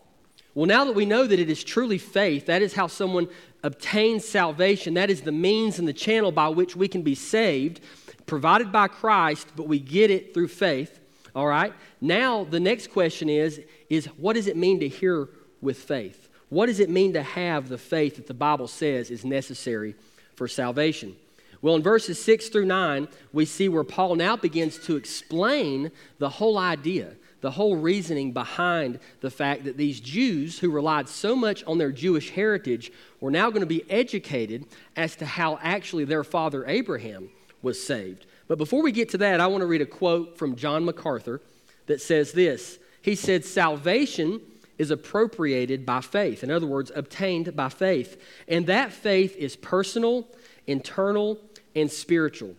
Well, 0.55 0.65
now 0.65 0.83
that 0.85 0.95
we 0.95 1.05
know 1.05 1.27
that 1.27 1.39
it 1.39 1.47
is 1.47 1.63
truly 1.63 1.99
faith, 1.99 2.47
that 2.47 2.63
is 2.63 2.73
how 2.73 2.87
someone 2.87 3.27
obtains 3.61 4.27
salvation. 4.27 4.95
That 4.95 5.11
is 5.11 5.21
the 5.21 5.31
means 5.31 5.77
and 5.77 5.87
the 5.87 5.93
channel 5.93 6.31
by 6.31 6.47
which 6.47 6.75
we 6.75 6.87
can 6.87 7.03
be 7.03 7.13
saved, 7.13 7.81
provided 8.25 8.71
by 8.71 8.87
Christ, 8.87 9.49
but 9.55 9.67
we 9.67 9.77
get 9.77 10.09
it 10.09 10.33
through 10.33 10.47
faith. 10.47 10.99
All 11.35 11.45
right? 11.45 11.75
Now, 12.01 12.43
the 12.43 12.59
next 12.59 12.89
question 12.89 13.29
is, 13.29 13.61
is 13.91 14.07
what 14.17 14.33
does 14.33 14.47
it 14.47 14.57
mean 14.57 14.79
to 14.79 14.87
hear 14.87 15.29
with 15.61 15.77
faith. 15.77 16.29
What 16.49 16.65
does 16.65 16.79
it 16.79 16.89
mean 16.89 17.13
to 17.13 17.21
have 17.21 17.69
the 17.69 17.77
faith 17.77 18.15
that 18.15 18.25
the 18.25 18.33
Bible 18.33 18.67
says 18.67 19.11
is 19.11 19.23
necessary 19.23 19.93
for 20.33 20.47
salvation? 20.47 21.15
Well, 21.61 21.75
in 21.75 21.83
verses 21.83 22.21
6 22.23 22.49
through 22.49 22.65
9, 22.65 23.07
we 23.33 23.45
see 23.45 23.69
where 23.69 23.83
Paul 23.83 24.15
now 24.15 24.35
begins 24.35 24.79
to 24.79 24.95
explain 24.95 25.91
the 26.17 26.29
whole 26.29 26.57
idea, 26.57 27.11
the 27.41 27.51
whole 27.51 27.75
reasoning 27.75 28.31
behind 28.31 28.99
the 29.19 29.29
fact 29.29 29.65
that 29.65 29.77
these 29.77 29.99
Jews 29.99 30.57
who 30.59 30.71
relied 30.71 31.07
so 31.07 31.35
much 31.35 31.63
on 31.65 31.77
their 31.77 31.91
Jewish 31.91 32.31
heritage 32.31 32.91
were 33.19 33.31
now 33.31 33.49
going 33.49 33.61
to 33.61 33.67
be 33.67 33.89
educated 33.91 34.65
as 34.95 35.15
to 35.17 35.25
how 35.25 35.59
actually 35.61 36.05
their 36.05 36.23
father 36.23 36.65
Abraham 36.67 37.29
was 37.61 37.81
saved. 37.81 38.25
But 38.47 38.57
before 38.57 38.81
we 38.81 38.91
get 38.91 39.09
to 39.09 39.17
that, 39.19 39.39
I 39.39 39.47
want 39.47 39.61
to 39.61 39.67
read 39.67 39.81
a 39.81 39.85
quote 39.85 40.37
from 40.37 40.55
John 40.55 40.83
MacArthur 40.83 41.41
that 41.85 42.01
says 42.01 42.31
this 42.31 42.79
He 43.03 43.13
said, 43.13 43.45
Salvation 43.45 44.41
is 44.79 44.89
appropriated 44.89 45.85
by 45.85 46.01
faith. 46.01 46.43
In 46.43 46.49
other 46.49 46.65
words, 46.65 46.91
obtained 46.95 47.55
by 47.55 47.69
faith. 47.69 48.19
And 48.47 48.65
that 48.65 48.91
faith 48.91 49.35
is 49.37 49.55
personal, 49.55 50.27
internal, 50.65 51.39
and 51.75 51.91
spiritual. 51.91 52.55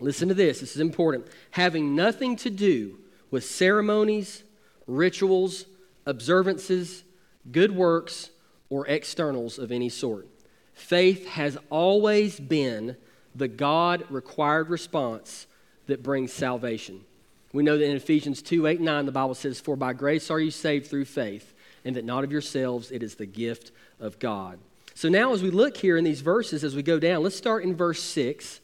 Listen 0.00 0.28
to 0.28 0.34
this, 0.34 0.60
this 0.60 0.74
is 0.74 0.80
important. 0.80 1.26
Having 1.52 1.94
nothing 1.94 2.36
to 2.36 2.50
do 2.50 2.98
with 3.30 3.44
ceremonies, 3.44 4.42
rituals, 4.86 5.66
observances, 6.06 7.04
good 7.50 7.74
works, 7.74 8.30
or 8.68 8.86
externals 8.86 9.58
of 9.58 9.70
any 9.70 9.88
sort. 9.88 10.26
Faith 10.74 11.28
has 11.28 11.58
always 11.70 12.40
been 12.40 12.96
the 13.34 13.48
God 13.48 14.04
required 14.10 14.70
response 14.70 15.46
that 15.86 16.02
brings 16.02 16.32
salvation. 16.32 17.04
We 17.52 17.62
know 17.62 17.76
that 17.76 17.84
in 17.84 17.96
Ephesians 17.96 18.42
2 18.42 18.66
8 18.66 18.80
9, 18.80 19.06
the 19.06 19.12
Bible 19.12 19.34
says, 19.34 19.60
For 19.60 19.76
by 19.76 19.92
grace 19.92 20.30
are 20.30 20.40
you 20.40 20.50
saved 20.50 20.86
through 20.86 21.04
faith, 21.04 21.54
and 21.84 21.96
that 21.96 22.04
not 22.04 22.24
of 22.24 22.32
yourselves, 22.32 22.90
it 22.90 23.02
is 23.02 23.16
the 23.16 23.26
gift 23.26 23.72
of 24.00 24.18
God. 24.18 24.58
So 24.94 25.08
now, 25.08 25.32
as 25.32 25.42
we 25.42 25.50
look 25.50 25.76
here 25.76 25.96
in 25.96 26.04
these 26.04 26.20
verses, 26.20 26.64
as 26.64 26.76
we 26.76 26.82
go 26.82 26.98
down, 26.98 27.22
let's 27.22 27.36
start 27.36 27.64
in 27.64 27.74
verse 27.74 28.02
6 28.02 28.60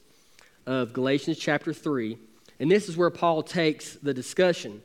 of 0.66 0.92
Galatians 0.92 1.38
chapter 1.38 1.72
3. 1.72 2.18
And 2.60 2.70
this 2.70 2.88
is 2.88 2.96
where 2.96 3.10
Paul 3.10 3.42
takes 3.42 3.94
the 3.94 4.12
discussion. 4.12 4.82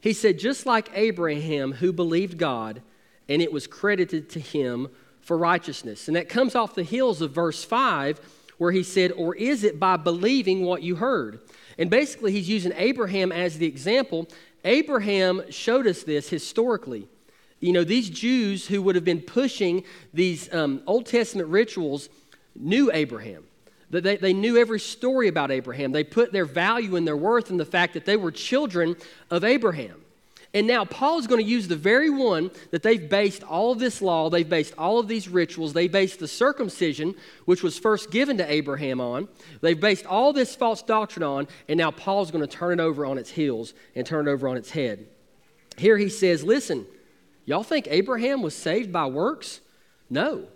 He 0.00 0.12
said, 0.12 0.38
Just 0.38 0.66
like 0.66 0.90
Abraham, 0.94 1.72
who 1.72 1.92
believed 1.92 2.36
God, 2.36 2.82
and 3.28 3.40
it 3.40 3.52
was 3.52 3.66
credited 3.66 4.28
to 4.30 4.40
him 4.40 4.88
for 5.20 5.38
righteousness. 5.38 6.08
And 6.08 6.16
that 6.16 6.28
comes 6.28 6.54
off 6.54 6.74
the 6.74 6.82
heels 6.82 7.22
of 7.22 7.30
verse 7.30 7.64
5, 7.64 8.20
where 8.58 8.72
he 8.72 8.82
said, 8.82 9.12
Or 9.12 9.34
is 9.34 9.64
it 9.64 9.80
by 9.80 9.96
believing 9.96 10.64
what 10.64 10.82
you 10.82 10.96
heard? 10.96 11.40
And 11.78 11.88
basically, 11.88 12.32
he's 12.32 12.48
using 12.48 12.72
Abraham 12.76 13.32
as 13.32 13.56
the 13.56 13.66
example. 13.66 14.28
Abraham 14.64 15.42
showed 15.50 15.86
us 15.86 16.02
this 16.02 16.28
historically. 16.28 17.08
You 17.64 17.72
know, 17.72 17.82
these 17.82 18.10
Jews 18.10 18.66
who 18.66 18.82
would 18.82 18.94
have 18.94 19.06
been 19.06 19.22
pushing 19.22 19.84
these 20.12 20.52
um, 20.52 20.82
Old 20.86 21.06
Testament 21.06 21.48
rituals 21.48 22.10
knew 22.54 22.90
Abraham. 22.92 23.44
They, 23.88 24.18
they 24.18 24.34
knew 24.34 24.58
every 24.58 24.80
story 24.80 25.28
about 25.28 25.50
Abraham. 25.50 25.90
They 25.90 26.04
put 26.04 26.30
their 26.30 26.44
value 26.44 26.96
and 26.96 27.06
their 27.06 27.16
worth 27.16 27.50
in 27.50 27.56
the 27.56 27.64
fact 27.64 27.94
that 27.94 28.04
they 28.04 28.16
were 28.16 28.30
children 28.30 28.96
of 29.30 29.44
Abraham. 29.44 30.02
And 30.52 30.66
now 30.66 30.84
Paul 30.84 31.18
is 31.18 31.26
going 31.26 31.42
to 31.42 31.50
use 31.50 31.66
the 31.66 31.74
very 31.74 32.10
one 32.10 32.50
that 32.70 32.82
they've 32.82 33.08
based 33.08 33.42
all 33.44 33.72
of 33.72 33.78
this 33.78 34.02
law, 34.02 34.28
they've 34.28 34.48
based 34.48 34.74
all 34.76 34.98
of 34.98 35.08
these 35.08 35.26
rituals, 35.26 35.72
they 35.72 35.88
based 35.88 36.18
the 36.18 36.28
circumcision, 36.28 37.14
which 37.46 37.62
was 37.62 37.78
first 37.78 38.10
given 38.10 38.36
to 38.38 38.52
Abraham 38.52 39.00
on. 39.00 39.26
They've 39.62 39.80
based 39.80 40.04
all 40.04 40.34
this 40.34 40.54
false 40.54 40.82
doctrine 40.82 41.24
on, 41.24 41.48
and 41.66 41.78
now 41.78 41.92
Paul's 41.92 42.30
going 42.30 42.46
to 42.46 42.56
turn 42.56 42.78
it 42.78 42.82
over 42.82 43.06
on 43.06 43.16
its 43.16 43.30
heels 43.30 43.72
and 43.96 44.06
turn 44.06 44.28
it 44.28 44.30
over 44.30 44.48
on 44.48 44.58
its 44.58 44.70
head. 44.70 45.06
Here 45.78 45.96
he 45.96 46.10
says, 46.10 46.44
Listen, 46.44 46.86
y'all 47.44 47.62
think 47.62 47.88
Abraham 47.90 48.42
was 48.42 48.54
saved 48.54 48.92
by 48.92 49.06
works? 49.06 49.60
No. 50.10 50.46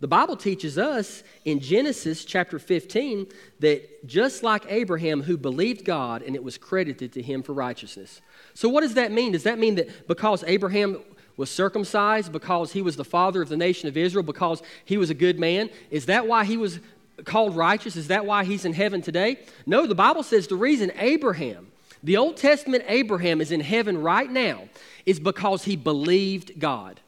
The 0.00 0.08
Bible 0.08 0.36
teaches 0.36 0.76
us 0.76 1.22
in 1.44 1.60
Genesis 1.60 2.24
chapter 2.24 2.58
15 2.58 3.26
that 3.60 4.06
just 4.06 4.42
like 4.42 4.64
Abraham, 4.68 5.22
who 5.22 5.36
believed 5.36 5.84
God 5.84 6.22
and 6.22 6.34
it 6.34 6.44
was 6.44 6.58
credited 6.58 7.12
to 7.12 7.22
him 7.22 7.42
for 7.42 7.54
righteousness. 7.54 8.20
So, 8.52 8.68
what 8.68 8.82
does 8.82 8.94
that 8.94 9.12
mean? 9.12 9.32
Does 9.32 9.44
that 9.44 9.58
mean 9.58 9.76
that 9.76 10.06
because 10.06 10.44
Abraham 10.46 10.98
was 11.36 11.50
circumcised, 11.50 12.32
because 12.32 12.72
he 12.72 12.82
was 12.82 12.96
the 12.96 13.04
father 13.04 13.40
of 13.40 13.48
the 13.48 13.56
nation 13.56 13.88
of 13.88 13.96
Israel, 13.96 14.22
because 14.22 14.62
he 14.84 14.96
was 14.96 15.10
a 15.10 15.14
good 15.14 15.38
man, 15.38 15.70
is 15.90 16.06
that 16.06 16.26
why 16.26 16.44
he 16.44 16.56
was 16.56 16.80
called 17.24 17.56
righteous? 17.56 17.96
Is 17.96 18.08
that 18.08 18.26
why 18.26 18.44
he's 18.44 18.64
in 18.64 18.72
heaven 18.72 19.02
today? 19.02 19.38
No, 19.66 19.86
the 19.86 19.94
Bible 19.94 20.22
says 20.22 20.46
the 20.46 20.56
reason 20.56 20.92
Abraham, 20.96 21.68
the 22.04 22.18
Old 22.18 22.36
Testament 22.36 22.84
Abraham, 22.86 23.40
is 23.40 23.50
in 23.50 23.60
heaven 23.60 24.00
right 24.00 24.30
now 24.30 24.68
is 25.06 25.18
because 25.18 25.64
he 25.64 25.74
believed 25.74 26.60
God. 26.60 27.00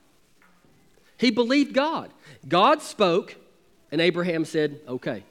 He 1.19 1.31
believed 1.31 1.75
God. 1.75 2.11
God 2.49 2.81
spoke, 2.81 3.37
and 3.93 4.01
Abraham 4.01 4.47
said, 4.47 4.81
Okay, 4.89 5.23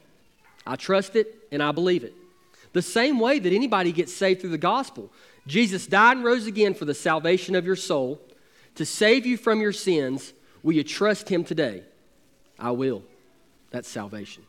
I 0.68 0.76
trust 0.76 1.16
it 1.16 1.48
and 1.52 1.64
I 1.64 1.72
believe 1.72 2.04
it. 2.04 2.14
The 2.74 2.84
same 2.84 3.20
way 3.20 3.40
that 3.40 3.54
anybody 3.54 3.92
gets 3.92 4.14
saved 4.14 4.42
through 4.42 4.52
the 4.52 4.58
gospel. 4.60 5.12
Jesus 5.48 5.88
died 5.88 6.18
and 6.18 6.26
rose 6.26 6.46
again 6.46 6.76
for 6.76 6.86
the 6.86 6.94
salvation 6.94 7.56
of 7.56 7.66
your 7.66 7.76
soul, 7.76 8.22
to 8.76 8.86
save 8.86 9.26
you 9.26 9.36
from 9.36 9.62
your 9.62 9.74
sins. 9.74 10.34
Will 10.62 10.74
you 10.74 10.84
trust 10.84 11.30
him 11.30 11.44
today? 11.44 11.84
I 12.60 12.72
will. 12.72 13.04
That's 13.72 13.90
salvation. 13.90 14.44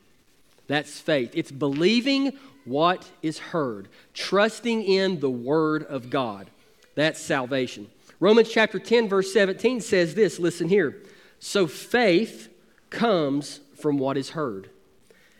That's 0.68 1.00
faith. 1.00 1.32
It's 1.34 1.52
believing 1.52 2.32
what 2.64 3.08
is 3.22 3.38
heard, 3.38 3.88
trusting 4.12 4.82
in 4.82 5.20
the 5.20 5.30
word 5.30 5.84
of 5.84 6.10
God. 6.10 6.50
That's 6.94 7.20
salvation. 7.20 7.88
Romans 8.18 8.50
chapter 8.50 8.78
10, 8.78 9.08
verse 9.08 9.32
17 9.32 9.80
says 9.80 10.14
this 10.14 10.38
listen 10.38 10.68
here. 10.68 11.02
So 11.38 11.66
faith 11.66 12.48
comes 12.90 13.60
from 13.76 13.98
what 13.98 14.16
is 14.16 14.30
heard, 14.30 14.70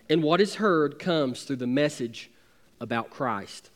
and 0.08 0.22
what 0.22 0.40
is 0.40 0.56
heard 0.56 0.98
comes 0.98 1.42
through 1.42 1.56
the 1.56 1.66
message 1.66 2.30
about 2.80 3.10
Christ. 3.10 3.70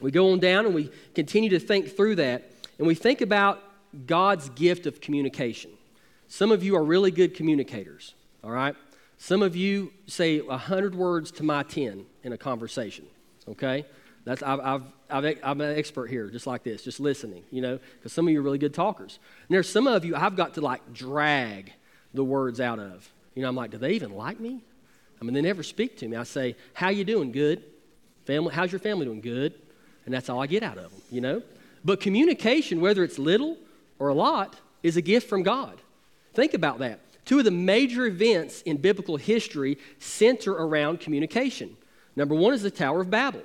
We 0.00 0.10
go 0.10 0.32
on 0.32 0.38
down 0.38 0.66
and 0.66 0.74
we 0.74 0.90
continue 1.14 1.50
to 1.50 1.58
think 1.58 1.96
through 1.96 2.16
that, 2.16 2.50
and 2.78 2.86
we 2.86 2.94
think 2.94 3.20
about 3.20 3.62
God's 4.06 4.50
gift 4.50 4.86
of 4.86 5.00
communication. 5.00 5.70
Some 6.28 6.52
of 6.52 6.62
you 6.62 6.76
are 6.76 6.84
really 6.84 7.10
good 7.10 7.34
communicators, 7.34 8.14
all 8.44 8.50
right? 8.50 8.76
Some 9.18 9.42
of 9.42 9.56
you 9.56 9.92
say 10.06 10.40
100 10.40 10.94
words 10.94 11.30
to 11.32 11.42
my 11.42 11.64
10 11.64 12.06
in 12.22 12.32
a 12.32 12.38
conversation, 12.38 13.04
okay? 13.48 13.84
That's, 14.24 14.42
I've, 14.42 14.60
I've, 14.60 14.82
I've, 15.10 15.38
I'm 15.42 15.60
an 15.60 15.76
expert 15.76 16.06
here, 16.06 16.28
just 16.30 16.46
like 16.46 16.62
this, 16.62 16.84
just 16.84 17.00
listening, 17.00 17.42
you 17.50 17.60
know, 17.60 17.80
because 17.96 18.12
some 18.12 18.28
of 18.28 18.32
you 18.32 18.38
are 18.40 18.42
really 18.42 18.58
good 18.58 18.74
talkers. 18.74 19.18
And 19.48 19.54
there's 19.54 19.68
some 19.68 19.86
of 19.86 20.04
you 20.04 20.14
I've 20.14 20.36
got 20.36 20.54
to 20.54 20.60
like 20.60 20.92
drag 20.92 21.72
the 22.14 22.24
words 22.24 22.60
out 22.60 22.78
of. 22.78 23.10
You 23.34 23.42
know, 23.42 23.48
I'm 23.48 23.56
like, 23.56 23.70
do 23.70 23.78
they 23.78 23.92
even 23.92 24.12
like 24.12 24.38
me? 24.38 24.60
I 25.20 25.24
mean, 25.24 25.34
they 25.34 25.42
never 25.42 25.62
speak 25.62 25.98
to 25.98 26.08
me. 26.08 26.16
I 26.16 26.22
say, 26.22 26.56
how 26.74 26.90
you 26.90 27.04
doing? 27.04 27.32
Good. 27.32 27.64
Family, 28.24 28.54
how's 28.54 28.70
your 28.70 28.78
family 28.78 29.06
doing? 29.06 29.20
Good. 29.20 29.54
And 30.04 30.14
that's 30.14 30.28
all 30.28 30.40
I 30.40 30.46
get 30.46 30.62
out 30.62 30.78
of 30.78 30.90
them, 30.90 31.02
you 31.10 31.20
know? 31.20 31.42
But 31.84 32.00
communication, 32.00 32.80
whether 32.80 33.02
it's 33.02 33.18
little 33.18 33.56
or 33.98 34.08
a 34.08 34.14
lot, 34.14 34.56
is 34.82 34.96
a 34.96 35.02
gift 35.02 35.28
from 35.28 35.42
God. 35.42 35.80
Think 36.34 36.54
about 36.54 36.78
that. 36.78 37.00
Two 37.28 37.40
of 37.40 37.44
the 37.44 37.50
major 37.50 38.06
events 38.06 38.62
in 38.62 38.78
biblical 38.78 39.18
history 39.18 39.76
center 39.98 40.50
around 40.50 40.98
communication. 40.98 41.76
Number 42.16 42.34
one 42.34 42.54
is 42.54 42.62
the 42.62 42.70
Tower 42.70 43.02
of 43.02 43.10
Babel. 43.10 43.42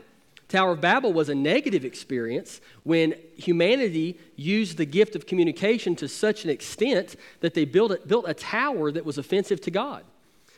Tower 0.47 0.71
of 0.71 0.79
Babel 0.79 1.11
was 1.11 1.27
a 1.27 1.35
negative 1.35 1.83
experience 1.83 2.61
when 2.83 3.13
humanity 3.35 4.17
used 4.37 4.77
the 4.77 4.85
gift 4.85 5.17
of 5.17 5.25
communication 5.25 5.97
to 5.97 6.07
such 6.07 6.45
an 6.45 6.49
extent 6.49 7.17
that 7.41 7.55
they 7.55 7.65
built 7.65 7.91
a, 7.91 7.99
built 8.07 8.23
a 8.25 8.33
tower 8.33 8.89
that 8.89 9.03
was 9.03 9.17
offensive 9.17 9.59
to 9.59 9.71
God. 9.71 10.05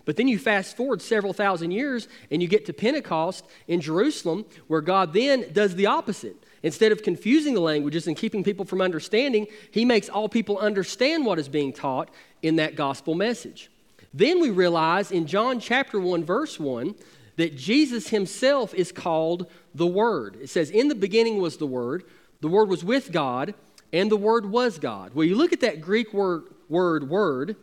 But 0.05 0.17
then 0.17 0.27
you 0.27 0.37
fast 0.37 0.77
forward 0.77 1.01
several 1.01 1.33
thousand 1.33 1.71
years 1.71 2.07
and 2.29 2.43
you 2.43 2.47
get 2.47 2.67
to 2.67 2.73
Pentecost 2.73 3.43
in 3.67 3.81
Jerusalem, 3.81 4.45
where 4.67 4.81
God 4.81 5.13
then 5.13 5.51
does 5.51 5.73
the 5.73 5.87
opposite. 5.87 6.35
Instead 6.65 6.91
of 6.91 7.03
confusing 7.03 7.53
the 7.53 7.59
languages 7.59 8.07
and 8.07 8.17
keeping 8.17 8.43
people 8.43 8.65
from 8.65 8.81
understanding, 8.81 9.45
He 9.69 9.85
makes 9.85 10.09
all 10.09 10.27
people 10.27 10.57
understand 10.57 11.23
what 11.23 11.37
is 11.37 11.47
being 11.47 11.71
taught 11.71 12.09
in 12.41 12.55
that 12.55 12.75
gospel 12.75 13.13
message. 13.13 13.69
Then 14.11 14.41
we 14.41 14.49
realize 14.49 15.11
in 15.11 15.27
John 15.27 15.59
chapter 15.59 15.99
1, 15.99 16.23
verse 16.23 16.59
1, 16.59 16.95
that 17.35 17.55
Jesus 17.55 18.07
himself 18.07 18.73
is 18.73 18.91
called 18.91 19.45
the 19.75 19.85
Word. 19.85 20.39
It 20.41 20.49
says, 20.49 20.71
In 20.71 20.87
the 20.87 20.95
beginning 20.95 21.37
was 21.39 21.57
the 21.57 21.67
Word, 21.67 22.03
the 22.41 22.47
Word 22.47 22.67
was 22.67 22.83
with 22.83 23.11
God, 23.11 23.53
and 23.93 24.09
the 24.09 24.17
Word 24.17 24.47
was 24.47 24.79
God. 24.79 25.13
Well, 25.13 25.27
you 25.27 25.35
look 25.35 25.53
at 25.53 25.61
that 25.61 25.81
Greek 25.81 26.15
word, 26.15 26.45
word, 26.67 27.07
word, 27.07 27.57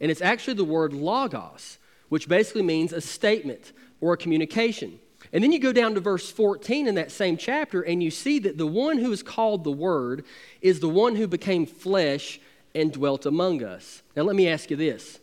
and 0.00 0.10
it's 0.10 0.20
actually 0.20 0.54
the 0.54 0.64
word 0.64 0.92
logos, 0.92 1.78
which 2.08 2.28
basically 2.28 2.62
means 2.62 2.92
a 2.92 3.00
statement 3.00 3.72
or 4.00 4.14
a 4.14 4.16
communication. 4.16 4.98
And 5.32 5.44
then 5.44 5.52
you 5.52 5.58
go 5.58 5.72
down 5.72 5.94
to 5.94 6.00
verse 6.00 6.30
14 6.30 6.86
in 6.86 6.94
that 6.94 7.10
same 7.10 7.36
chapter, 7.36 7.82
and 7.82 8.02
you 8.02 8.10
see 8.10 8.38
that 8.40 8.56
the 8.56 8.66
one 8.66 8.98
who 8.98 9.12
is 9.12 9.22
called 9.22 9.64
the 9.64 9.72
Word 9.72 10.24
is 10.60 10.80
the 10.80 10.88
one 10.88 11.16
who 11.16 11.26
became 11.26 11.66
flesh 11.66 12.40
and 12.74 12.92
dwelt 12.92 13.26
among 13.26 13.62
us. 13.62 14.02
Now, 14.16 14.22
let 14.22 14.36
me 14.36 14.48
ask 14.48 14.70
you 14.70 14.76
this 14.76 15.20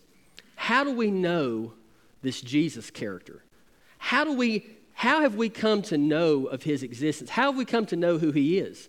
How 0.56 0.84
do 0.84 0.92
we 0.92 1.12
know 1.12 1.74
this 2.22 2.42
Jesus 2.42 2.92
character? 2.92 3.44
How 3.98 4.24
do 4.24 4.34
we 4.34 4.66
how 4.98 5.22
have 5.22 5.36
we 5.36 5.50
come 5.50 5.82
to 5.84 5.98
know 5.98 6.46
of 6.46 6.64
his 6.64 6.82
existence? 6.82 7.30
How 7.30 7.52
have 7.52 7.58
we 7.58 7.66
come 7.66 7.86
to 7.88 7.98
know 7.98 8.18
who 8.18 8.32
he 8.32 8.58
is? 8.58 8.88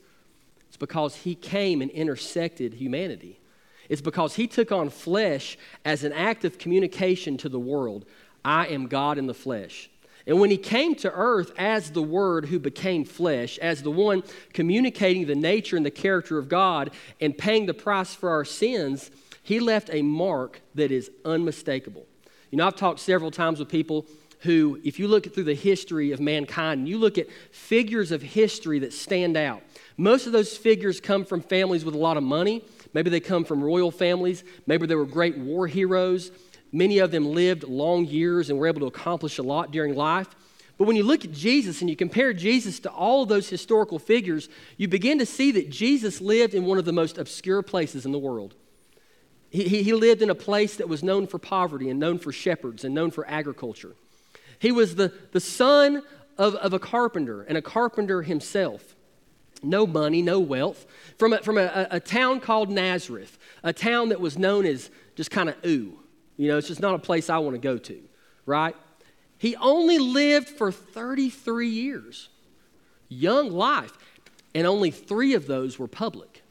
It's 0.68 0.76
because 0.76 1.16
he 1.16 1.35
came 1.35 1.83
and 1.83 1.90
intersected 1.90 2.74
humanity. 2.74 3.40
It's 3.88 4.00
because 4.00 4.37
he 4.37 4.46
took 4.46 4.70
on 4.70 4.90
flesh 4.90 5.59
as 5.85 6.05
an 6.05 6.12
act 6.12 6.44
of 6.44 6.59
communication 6.59 7.37
to 7.38 7.48
the 7.48 7.59
world. 7.59 8.05
I 8.44 8.66
am 8.68 8.87
God 8.87 9.18
in 9.18 9.26
the 9.26 9.35
flesh. 9.35 9.90
And 10.27 10.41
when 10.41 10.51
he 10.51 10.57
came 10.57 10.95
to 10.97 11.12
earth 11.12 11.53
as 11.57 11.91
the 11.91 12.03
Word 12.03 12.47
who 12.47 12.59
became 12.59 13.05
flesh, 13.05 13.59
as 13.59 13.83
the 13.83 13.91
one 13.91 14.25
communicating 14.53 15.27
the 15.27 15.37
nature 15.37 15.77
and 15.77 15.87
the 15.87 15.91
character 15.91 16.39
of 16.39 16.49
God 16.49 16.91
and 17.21 17.37
paying 17.37 17.67
the 17.67 17.75
price 17.75 18.15
for 18.15 18.31
our 18.31 18.45
sins, 18.45 19.11
he 19.43 19.61
left 19.61 19.89
a 19.93 20.03
mark 20.03 20.61
that 20.75 20.91
is 20.91 21.11
unmistakable. 21.25 22.07
You 22.51 22.59
know, 22.59 22.67
I've 22.67 22.75
talked 22.75 22.99
several 22.99 23.31
times 23.31 23.61
with 23.61 23.69
people 23.69 24.07
who, 24.41 24.81
if 24.85 24.99
you 24.99 25.09
look 25.09 25.33
through 25.33 25.45
the 25.45 25.55
history 25.55 26.12
of 26.12 26.21
mankind, 26.21 26.81
and 26.81 26.89
you 26.89 26.99
look 26.99 27.19
at 27.19 27.29
figures 27.53 28.11
of 28.11 28.23
history 28.23 28.81
that 28.81 28.93
stand 28.93 29.37
out. 29.37 29.62
Most 29.97 30.27
of 30.27 30.33
those 30.33 30.57
figures 30.57 31.01
come 31.01 31.25
from 31.25 31.41
families 31.41 31.85
with 31.85 31.95
a 31.95 31.99
lot 31.99 32.17
of 32.17 32.23
money. 32.23 32.65
Maybe 32.93 33.11
they 33.11 33.21
come 33.21 33.45
from 33.45 33.62
royal 33.62 33.91
families. 33.91 34.45
Maybe 34.67 34.87
they 34.87 34.95
were 34.95 35.07
great 35.07 35.39
war 35.39 35.67
heroes. 35.67 36.33
Many 36.77 36.99
of 36.99 37.11
them 37.11 37.33
lived 37.33 37.65
long 37.65 38.05
years 38.05 38.51
and 38.51 38.59
were 38.59 38.67
able 38.67 38.81
to 38.81 38.87
accomplish 38.87 39.39
a 39.39 39.43
lot 39.43 39.71
during 39.71 39.95
life. 39.95 40.29
But 40.77 40.87
when 40.87 40.95
you 40.95 41.05
look 41.05 41.25
at 41.25 41.33
Jesus 41.33 41.81
and 41.81 41.89
you 41.89 41.97
compare 41.97 42.35
Jesus 42.35 42.81
to 42.81 42.91
all 42.91 43.23
of 43.23 43.31
those 43.31 43.49
historical 43.49 43.99
figures, 43.99 44.51
you 44.77 44.87
begin 44.87 45.19
to 45.21 45.25
see 45.25 45.53
that 45.53 45.71
Jesus 45.71 46.21
lived 46.21 46.53
in 46.53 46.67
one 46.67 46.77
of 46.77 46.85
the 46.85 46.93
most 46.93 47.17
obscure 47.17 47.62
places 47.62 48.05
in 48.05 48.12
the 48.12 48.19
world. 48.19 48.55
He, 49.49 49.83
he, 49.85 49.95
lived 49.95 50.21
in 50.21 50.29
a 50.29 50.35
place 50.35 50.77
that 50.77 50.87
was 50.87 51.03
known 51.03 51.27
for 51.27 51.39
poverty 51.39 51.89
and 51.89 51.99
known 51.99 52.19
for 52.19 52.31
shepherds 52.31 52.85
and 52.85 52.95
known 52.95 53.11
for 53.11 53.27
agriculture. 53.27 53.95
He 54.59 54.71
was 54.71 54.97
the, 54.97 55.15
the 55.33 55.41
son 55.41 56.03
of, 56.37 56.57
of 56.57 56.75
a 56.75 56.79
carpenter 56.79 57.41
and 57.43 57.57
a 57.57 57.62
carpenter 57.62 58.21
himself. 58.21 58.95
No 59.62 59.87
money, 59.87 60.21
no 60.21 60.41
wealth. 60.41 60.85
From, 61.17 61.33
a, 61.33 61.39
from 61.39 61.57
a, 61.57 61.87
a 61.91 62.01
town 62.01 62.41
called 62.41 62.69
Nazareth, 62.69 63.39
a 63.62 63.73
town 63.73 64.11
that 64.11 64.21
was 64.21 64.37
known 64.37 64.67
as 64.67 64.91
just 65.15 65.31
kind 65.31 65.49
of 65.49 65.57
ooh. 65.65 66.01
You 66.37 66.49
know, 66.49 66.59
it's 66.59 66.68
just 66.68 66.81
not 66.81 66.94
a 66.94 66.99
place 66.99 67.31
I 67.31 67.38
want 67.38 67.55
to 67.55 67.61
go 67.61 67.79
to, 67.79 68.01
right? 68.44 68.77
He 69.38 69.57
only 69.57 69.99
lived 69.99 70.49
for 70.49 70.70
33 70.70 71.68
years. 71.68 72.29
Young 73.09 73.51
life. 73.51 73.96
And 74.55 74.66
only 74.66 74.90
three 74.90 75.35
of 75.35 75.46
those 75.46 75.79
were 75.79 75.88
public. 75.88 76.42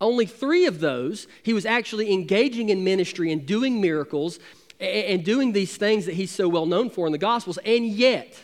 Only 0.00 0.24
three 0.24 0.66
of 0.66 0.80
those, 0.80 1.26
he 1.42 1.52
was 1.52 1.66
actually 1.66 2.12
engaging 2.12 2.70
in 2.70 2.84
ministry 2.84 3.32
and 3.32 3.44
doing 3.44 3.80
miracles 3.80 4.38
and 4.78 5.24
doing 5.24 5.52
these 5.52 5.76
things 5.76 6.06
that 6.06 6.14
he's 6.14 6.30
so 6.30 6.48
well 6.48 6.64
known 6.64 6.88
for 6.88 7.06
in 7.06 7.12
the 7.12 7.18
Gospels. 7.18 7.58
And 7.58 7.86
yet, 7.86 8.34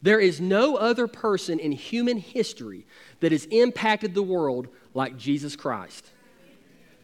there 0.00 0.18
is 0.18 0.40
no 0.40 0.76
other 0.76 1.06
person 1.06 1.60
in 1.60 1.70
human 1.70 2.18
history 2.18 2.84
that 3.20 3.30
has 3.30 3.44
impacted 3.46 4.14
the 4.14 4.22
world 4.22 4.68
like 4.92 5.16
Jesus 5.16 5.54
Christ. 5.54 6.10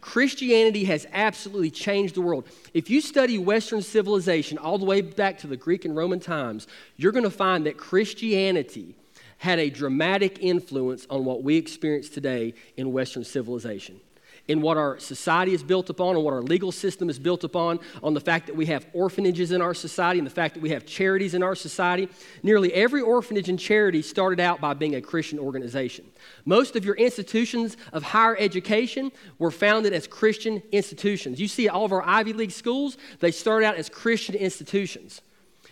Christianity 0.00 0.84
has 0.84 1.06
absolutely 1.12 1.70
changed 1.70 2.14
the 2.14 2.20
world. 2.20 2.46
If 2.74 2.90
you 2.90 3.00
study 3.00 3.38
Western 3.38 3.82
civilization 3.82 4.58
all 4.58 4.78
the 4.78 4.84
way 4.84 5.00
back 5.00 5.38
to 5.38 5.46
the 5.46 5.56
Greek 5.56 5.84
and 5.84 5.96
Roman 5.96 6.20
times, 6.20 6.66
you're 6.96 7.12
going 7.12 7.24
to 7.24 7.30
find 7.30 7.66
that 7.66 7.76
Christianity 7.76 8.94
had 9.38 9.58
a 9.58 9.70
dramatic 9.70 10.38
influence 10.40 11.06
on 11.08 11.24
what 11.24 11.42
we 11.42 11.56
experience 11.56 12.08
today 12.08 12.54
in 12.76 12.92
Western 12.92 13.24
civilization 13.24 14.00
in 14.48 14.62
what 14.62 14.76
our 14.76 14.98
society 14.98 15.52
is 15.52 15.62
built 15.62 15.90
upon 15.90 16.16
and 16.16 16.24
what 16.24 16.34
our 16.34 16.42
legal 16.42 16.72
system 16.72 17.08
is 17.08 17.18
built 17.18 17.44
upon, 17.44 17.78
on 18.02 18.14
the 18.14 18.20
fact 18.20 18.46
that 18.46 18.56
we 18.56 18.66
have 18.66 18.86
orphanages 18.94 19.52
in 19.52 19.62
our 19.62 19.74
society 19.74 20.18
and 20.18 20.26
the 20.26 20.32
fact 20.32 20.54
that 20.54 20.62
we 20.62 20.70
have 20.70 20.86
charities 20.86 21.34
in 21.34 21.42
our 21.42 21.54
society. 21.54 22.08
Nearly 22.42 22.72
every 22.72 23.02
orphanage 23.02 23.48
and 23.48 23.58
charity 23.58 24.02
started 24.02 24.40
out 24.40 24.60
by 24.60 24.74
being 24.74 24.94
a 24.94 25.02
Christian 25.02 25.38
organization. 25.38 26.06
Most 26.44 26.76
of 26.76 26.84
your 26.84 26.96
institutions 26.96 27.76
of 27.92 28.02
higher 28.02 28.36
education 28.38 29.12
were 29.38 29.50
founded 29.50 29.92
as 29.92 30.06
Christian 30.06 30.62
institutions. 30.72 31.38
You 31.38 31.48
see, 31.48 31.68
all 31.68 31.84
of 31.84 31.92
our 31.92 32.02
Ivy 32.06 32.32
League 32.32 32.50
schools, 32.50 32.96
they 33.20 33.30
start 33.30 33.62
out 33.62 33.76
as 33.76 33.88
Christian 33.88 34.34
institutions. 34.34 35.20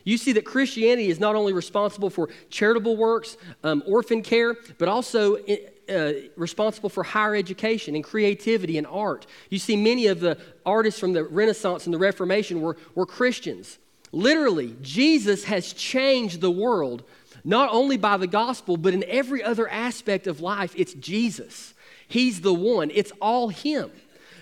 You 0.05 0.19
see 0.19 0.33
that 0.33 0.45
Christianity 0.45 1.09
is 1.09 1.19
not 1.19 1.35
only 1.35 1.53
responsible 1.53 2.11
for 2.11 2.29
charitable 2.49 2.97
works, 2.97 3.37
um, 3.65 3.83
orphan 3.89 4.23
care, 4.23 4.55
but 4.79 4.87
also 4.89 5.37
uh, 5.89 6.13
responsible 6.37 6.89
for 6.89 7.03
higher 7.03 7.35
education 7.35 7.95
and 7.95 8.03
creativity 8.03 8.79
and 8.79 8.87
art. 8.87 9.27
You 9.51 9.59
see, 9.59 9.77
many 9.77 10.07
of 10.07 10.21
the 10.21 10.39
artists 10.65 10.99
from 10.99 11.13
the 11.13 11.25
Renaissance 11.25 11.87
and 11.87 11.95
the 11.95 11.99
Reformation 11.99 12.61
were, 12.61 12.77
were 12.95 13.07
Christians. 13.07 13.79
Literally, 14.13 14.77
Jesus 14.83 15.45
has 15.45 15.73
changed 15.73 16.41
the 16.41 16.51
world, 16.51 17.03
not 17.45 17.71
only 17.73 17.97
by 17.97 18.17
the 18.17 18.27
gospel, 18.27 18.77
but 18.77 18.95
in 18.95 19.05
every 19.05 19.43
other 19.43 19.69
aspect 19.69 20.27
of 20.27 20.41
life. 20.41 20.75
It's 20.77 20.95
Jesus. 20.95 21.75
He's 22.09 22.41
the 22.41 22.55
one, 22.55 22.91
it's 22.93 23.13
all 23.21 23.49
Him. 23.49 23.91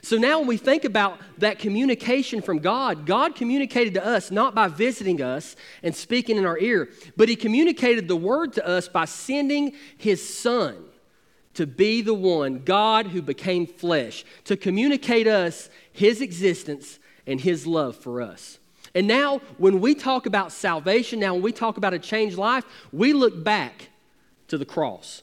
So 0.03 0.19
now, 0.19 0.39
when 0.39 0.49
we 0.49 0.59
think 0.59 0.85
about 0.85 1.19
that 1.39 1.59
communication 1.59 2.43
from 2.43 2.59
God, 2.59 3.07
God 3.07 3.35
communicated 3.35 3.95
to 3.95 4.07
us 4.07 4.31
not 4.31 4.55
by 4.55 4.69
visiting 4.69 5.23
us 5.23 5.57
and 5.83 5.97
speaking 5.97 6.37
in 6.37 6.45
our 6.45 6.59
ear, 6.59 6.91
but 7.17 7.31
He 7.31 7.37
communicated 7.37 8.07
the 8.07 8.17
word 8.17 8.53
to 8.55 8.67
us 8.67 8.87
by 8.87 9.07
sending 9.07 9.73
His 9.97 10.27
Son 10.27 10.77
to 11.55 11.67
be 11.67 12.03
the 12.03 12.15
one, 12.15 12.61
God 12.65 13.09
who 13.09 13.23
became 13.23 13.67
flesh, 13.67 14.25
to 14.45 14.57
communicate 14.57 15.27
us 15.27 15.71
his 15.93 16.21
existence 16.21 16.99
and 17.27 17.41
his 17.41 17.67
love 17.67 17.97
for 17.97 18.21
us. 18.21 18.59
And 18.95 19.09
now, 19.09 19.41
when 19.59 19.81
we 19.81 19.95
talk 19.95 20.27
about 20.27 20.53
salvation, 20.53 21.19
now 21.19 21.35
when 21.35 21.43
we 21.43 21.53
talk 21.53 21.77
about 21.77 21.95
a 21.95 21.99
changed 21.99 22.39
life, 22.39 22.65
we 22.93 23.13
look 23.13 23.43
back 23.43 23.89
to 24.49 24.59
the 24.59 24.65
cross 24.65 25.23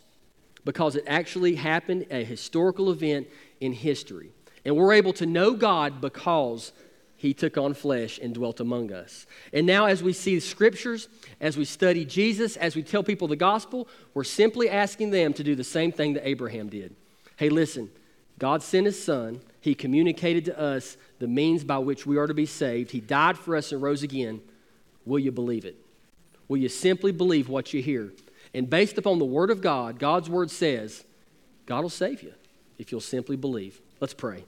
because 0.66 0.96
it 0.96 1.04
actually 1.08 1.56
happened, 1.56 2.06
a 2.12 2.24
historical 2.24 2.92
event 2.92 3.28
in 3.60 3.74
history. 3.74 4.32
And 4.66 4.76
we're 4.76 4.94
able 4.94 5.14
to 5.14 5.26
know 5.26 5.54
God 5.54 6.02
because 6.02 6.74
he 7.22 7.36
took 7.36 7.56
on 7.56 7.76
flesh 7.76 8.18
and 8.20 8.34
dwelt 8.34 8.60
among 8.60 8.92
us. 8.92 9.28
And 9.54 9.68
now, 9.68 9.86
as 9.86 10.02
we 10.02 10.12
see 10.12 10.34
the 10.34 10.42
scriptures, 10.42 11.08
as 11.40 11.56
we 11.56 11.66
study 11.66 12.04
Jesus, 12.04 12.58
as 12.58 12.76
we 12.76 12.82
tell 12.82 13.04
people 13.04 13.28
the 13.28 13.36
gospel, 13.36 13.88
we're 14.16 14.24
simply 14.24 14.72
asking 14.72 15.12
them 15.12 15.32
to 15.34 15.44
do 15.44 15.54
the 15.54 15.64
same 15.64 15.92
thing 15.92 16.14
that 16.14 16.28
Abraham 16.28 16.68
did. 16.68 16.96
Hey, 17.36 17.50
listen, 17.50 17.92
God 18.40 18.64
sent 18.64 18.88
his 18.88 19.02
son. 19.02 19.40
He 19.60 19.76
communicated 19.76 20.46
to 20.46 20.60
us 20.60 20.98
the 21.20 21.28
means 21.28 21.64
by 21.64 21.78
which 21.78 22.08
we 22.08 22.18
are 22.18 22.26
to 22.26 22.34
be 22.34 22.48
saved. 22.48 22.90
He 22.90 23.00
died 23.00 23.38
for 23.38 23.56
us 23.56 23.72
and 23.72 23.84
rose 23.84 24.02
again. 24.02 24.42
Will 25.06 25.20
you 25.20 25.32
believe 25.32 25.64
it? 25.64 25.76
Will 26.48 26.58
you 26.58 26.70
simply 26.70 27.12
believe 27.12 27.50
what 27.50 27.72
you 27.72 27.84
hear? 27.84 28.14
And 28.56 28.68
based 28.68 28.98
upon 28.98 29.20
the 29.20 29.26
word 29.26 29.52
of 29.52 29.62
God, 29.62 30.00
God's 30.00 30.28
word 30.28 30.50
says, 30.50 31.06
God 31.68 31.84
will 31.84 31.90
save 31.90 32.24
you 32.24 32.34
if 32.80 32.92
you'll 32.92 33.00
simply 33.00 33.36
believe. 33.36 33.80
Let's 34.00 34.16
pray. 34.16 34.44